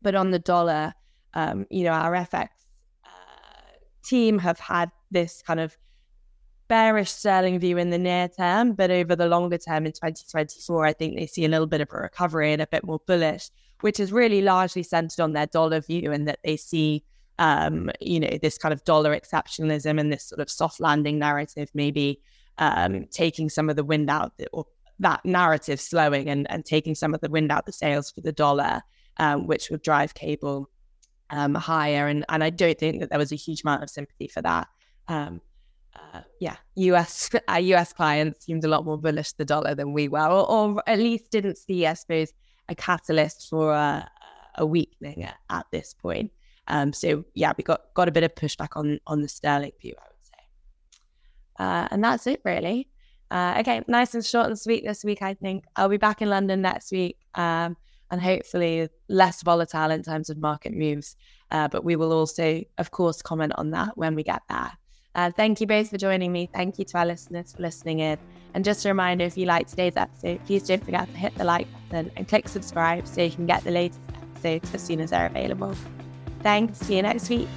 but 0.00 0.14
on 0.14 0.30
the 0.30 0.38
dollar, 0.38 0.94
um, 1.34 1.66
you 1.70 1.84
know, 1.84 1.90
our 1.90 2.12
FX 2.12 2.48
uh, 3.04 3.08
team 4.04 4.38
have 4.38 4.58
had 4.58 4.90
this 5.10 5.42
kind 5.42 5.60
of 5.60 5.76
bearish 6.68 7.10
sterling 7.10 7.58
view 7.58 7.78
in 7.78 7.90
the 7.90 7.98
near 7.98 8.28
term, 8.28 8.74
but 8.74 8.90
over 8.90 9.16
the 9.16 9.26
longer 9.26 9.58
term 9.58 9.86
in 9.86 9.92
2024, 9.92 10.86
I 10.86 10.92
think 10.92 11.16
they 11.16 11.26
see 11.26 11.44
a 11.44 11.48
little 11.48 11.66
bit 11.66 11.80
of 11.80 11.88
a 11.92 11.96
recovery 11.96 12.52
and 12.52 12.62
a 12.62 12.66
bit 12.66 12.84
more 12.84 13.00
bullish, 13.06 13.50
which 13.80 13.98
is 13.98 14.12
really 14.12 14.42
largely 14.42 14.82
centered 14.82 15.20
on 15.20 15.32
their 15.32 15.46
dollar 15.46 15.80
view 15.80 16.12
and 16.12 16.28
that 16.28 16.38
they 16.44 16.56
see, 16.56 17.04
um, 17.38 17.90
you 18.00 18.20
know, 18.20 18.38
this 18.40 18.58
kind 18.58 18.72
of 18.72 18.84
dollar 18.84 19.18
exceptionalism 19.18 19.98
and 19.98 20.12
this 20.12 20.24
sort 20.24 20.40
of 20.40 20.50
soft 20.50 20.78
landing 20.78 21.18
narrative 21.18 21.70
maybe 21.74 22.20
um, 22.58 23.06
taking 23.10 23.48
some 23.48 23.70
of 23.70 23.76
the 23.76 23.84
wind 23.84 24.10
out 24.10 24.32
or 24.52 24.66
that 25.00 25.24
narrative 25.24 25.80
slowing 25.80 26.28
and, 26.28 26.50
and 26.50 26.64
taking 26.64 26.94
some 26.94 27.14
of 27.14 27.20
the 27.20 27.30
wind 27.30 27.52
out 27.52 27.66
the 27.66 27.72
sails 27.72 28.10
for 28.10 28.20
the 28.20 28.32
dollar, 28.32 28.82
um, 29.18 29.46
which 29.46 29.70
would 29.70 29.82
drive 29.82 30.14
cable 30.14 30.68
um, 31.30 31.54
higher. 31.54 32.06
And, 32.06 32.24
and 32.28 32.42
I 32.42 32.50
don't 32.50 32.78
think 32.78 33.00
that 33.00 33.10
there 33.10 33.18
was 33.18 33.32
a 33.32 33.36
huge 33.36 33.62
amount 33.62 33.82
of 33.82 33.90
sympathy 33.90 34.28
for 34.28 34.42
that. 34.42 34.68
Um, 35.08 35.40
uh, 35.94 36.20
yeah, 36.40 36.56
US 36.76 37.30
our 37.48 37.60
US 37.74 37.92
clients 37.92 38.44
seemed 38.44 38.64
a 38.64 38.68
lot 38.68 38.84
more 38.84 38.98
bullish 38.98 39.32
the 39.32 39.44
dollar 39.44 39.74
than 39.74 39.92
we 39.92 40.08
were, 40.08 40.26
or, 40.26 40.50
or 40.50 40.82
at 40.86 40.98
least 40.98 41.30
didn't 41.30 41.58
see, 41.58 41.86
I 41.86 41.94
suppose, 41.94 42.32
a 42.68 42.74
catalyst 42.74 43.48
for 43.48 43.72
a, 43.72 44.08
a 44.56 44.66
weakening 44.66 45.24
at, 45.24 45.36
at, 45.50 45.66
this 45.72 45.94
point. 45.94 46.30
Um, 46.68 46.92
so 46.92 47.24
yeah, 47.34 47.52
we 47.56 47.64
got 47.64 47.94
got 47.94 48.08
a 48.08 48.12
bit 48.12 48.24
of 48.24 48.34
pushback 48.34 48.68
on 48.76 48.98
on 49.06 49.22
the 49.22 49.28
sterling 49.28 49.72
view, 49.80 49.94
I 49.98 50.06
would 50.08 50.24
say, 50.24 51.64
uh, 51.64 51.88
and 51.90 52.04
that's 52.04 52.26
it 52.26 52.42
really. 52.44 52.88
Uh, 53.30 53.56
okay, 53.60 53.82
nice 53.88 54.14
and 54.14 54.24
short 54.24 54.46
and 54.46 54.58
sweet 54.58 54.84
this 54.84 55.04
week. 55.04 55.22
I 55.22 55.34
think 55.34 55.64
I'll 55.76 55.88
be 55.88 55.96
back 55.96 56.22
in 56.22 56.30
London 56.30 56.62
next 56.62 56.90
week, 56.92 57.18
um, 57.34 57.76
and 58.10 58.20
hopefully 58.20 58.88
less 59.08 59.42
volatile 59.42 59.90
in 59.90 60.02
terms 60.02 60.30
of 60.30 60.38
market 60.38 60.72
moves. 60.72 61.16
Uh, 61.50 61.68
but 61.68 61.84
we 61.84 61.96
will 61.96 62.12
also, 62.12 62.62
of 62.78 62.90
course, 62.90 63.22
comment 63.22 63.52
on 63.56 63.70
that 63.70 63.96
when 63.96 64.14
we 64.14 64.22
get 64.22 64.42
there. 64.48 64.72
Uh, 65.14 65.30
thank 65.30 65.60
you 65.60 65.66
both 65.66 65.90
for 65.90 65.98
joining 65.98 66.32
me. 66.32 66.48
Thank 66.54 66.78
you 66.78 66.84
to 66.86 66.98
our 66.98 67.06
listeners 67.06 67.52
for 67.52 67.62
listening 67.62 68.00
in. 68.00 68.18
And 68.54 68.64
just 68.64 68.84
a 68.84 68.88
reminder 68.88 69.24
if 69.24 69.36
you 69.36 69.46
like 69.46 69.66
today's 69.66 69.96
episode, 69.96 70.44
please 70.46 70.66
don't 70.66 70.84
forget 70.84 71.10
to 71.10 71.16
hit 71.16 71.34
the 71.34 71.44
like 71.44 71.66
button 71.90 72.10
and 72.16 72.28
click 72.28 72.48
subscribe 72.48 73.06
so 73.06 73.22
you 73.22 73.30
can 73.30 73.46
get 73.46 73.64
the 73.64 73.70
latest 73.70 74.00
episodes 74.14 74.74
as 74.74 74.82
soon 74.82 75.00
as 75.00 75.10
they're 75.10 75.26
available. 75.26 75.74
Thanks. 76.42 76.78
See 76.78 76.96
you 76.96 77.02
next 77.02 77.28
week. 77.28 77.48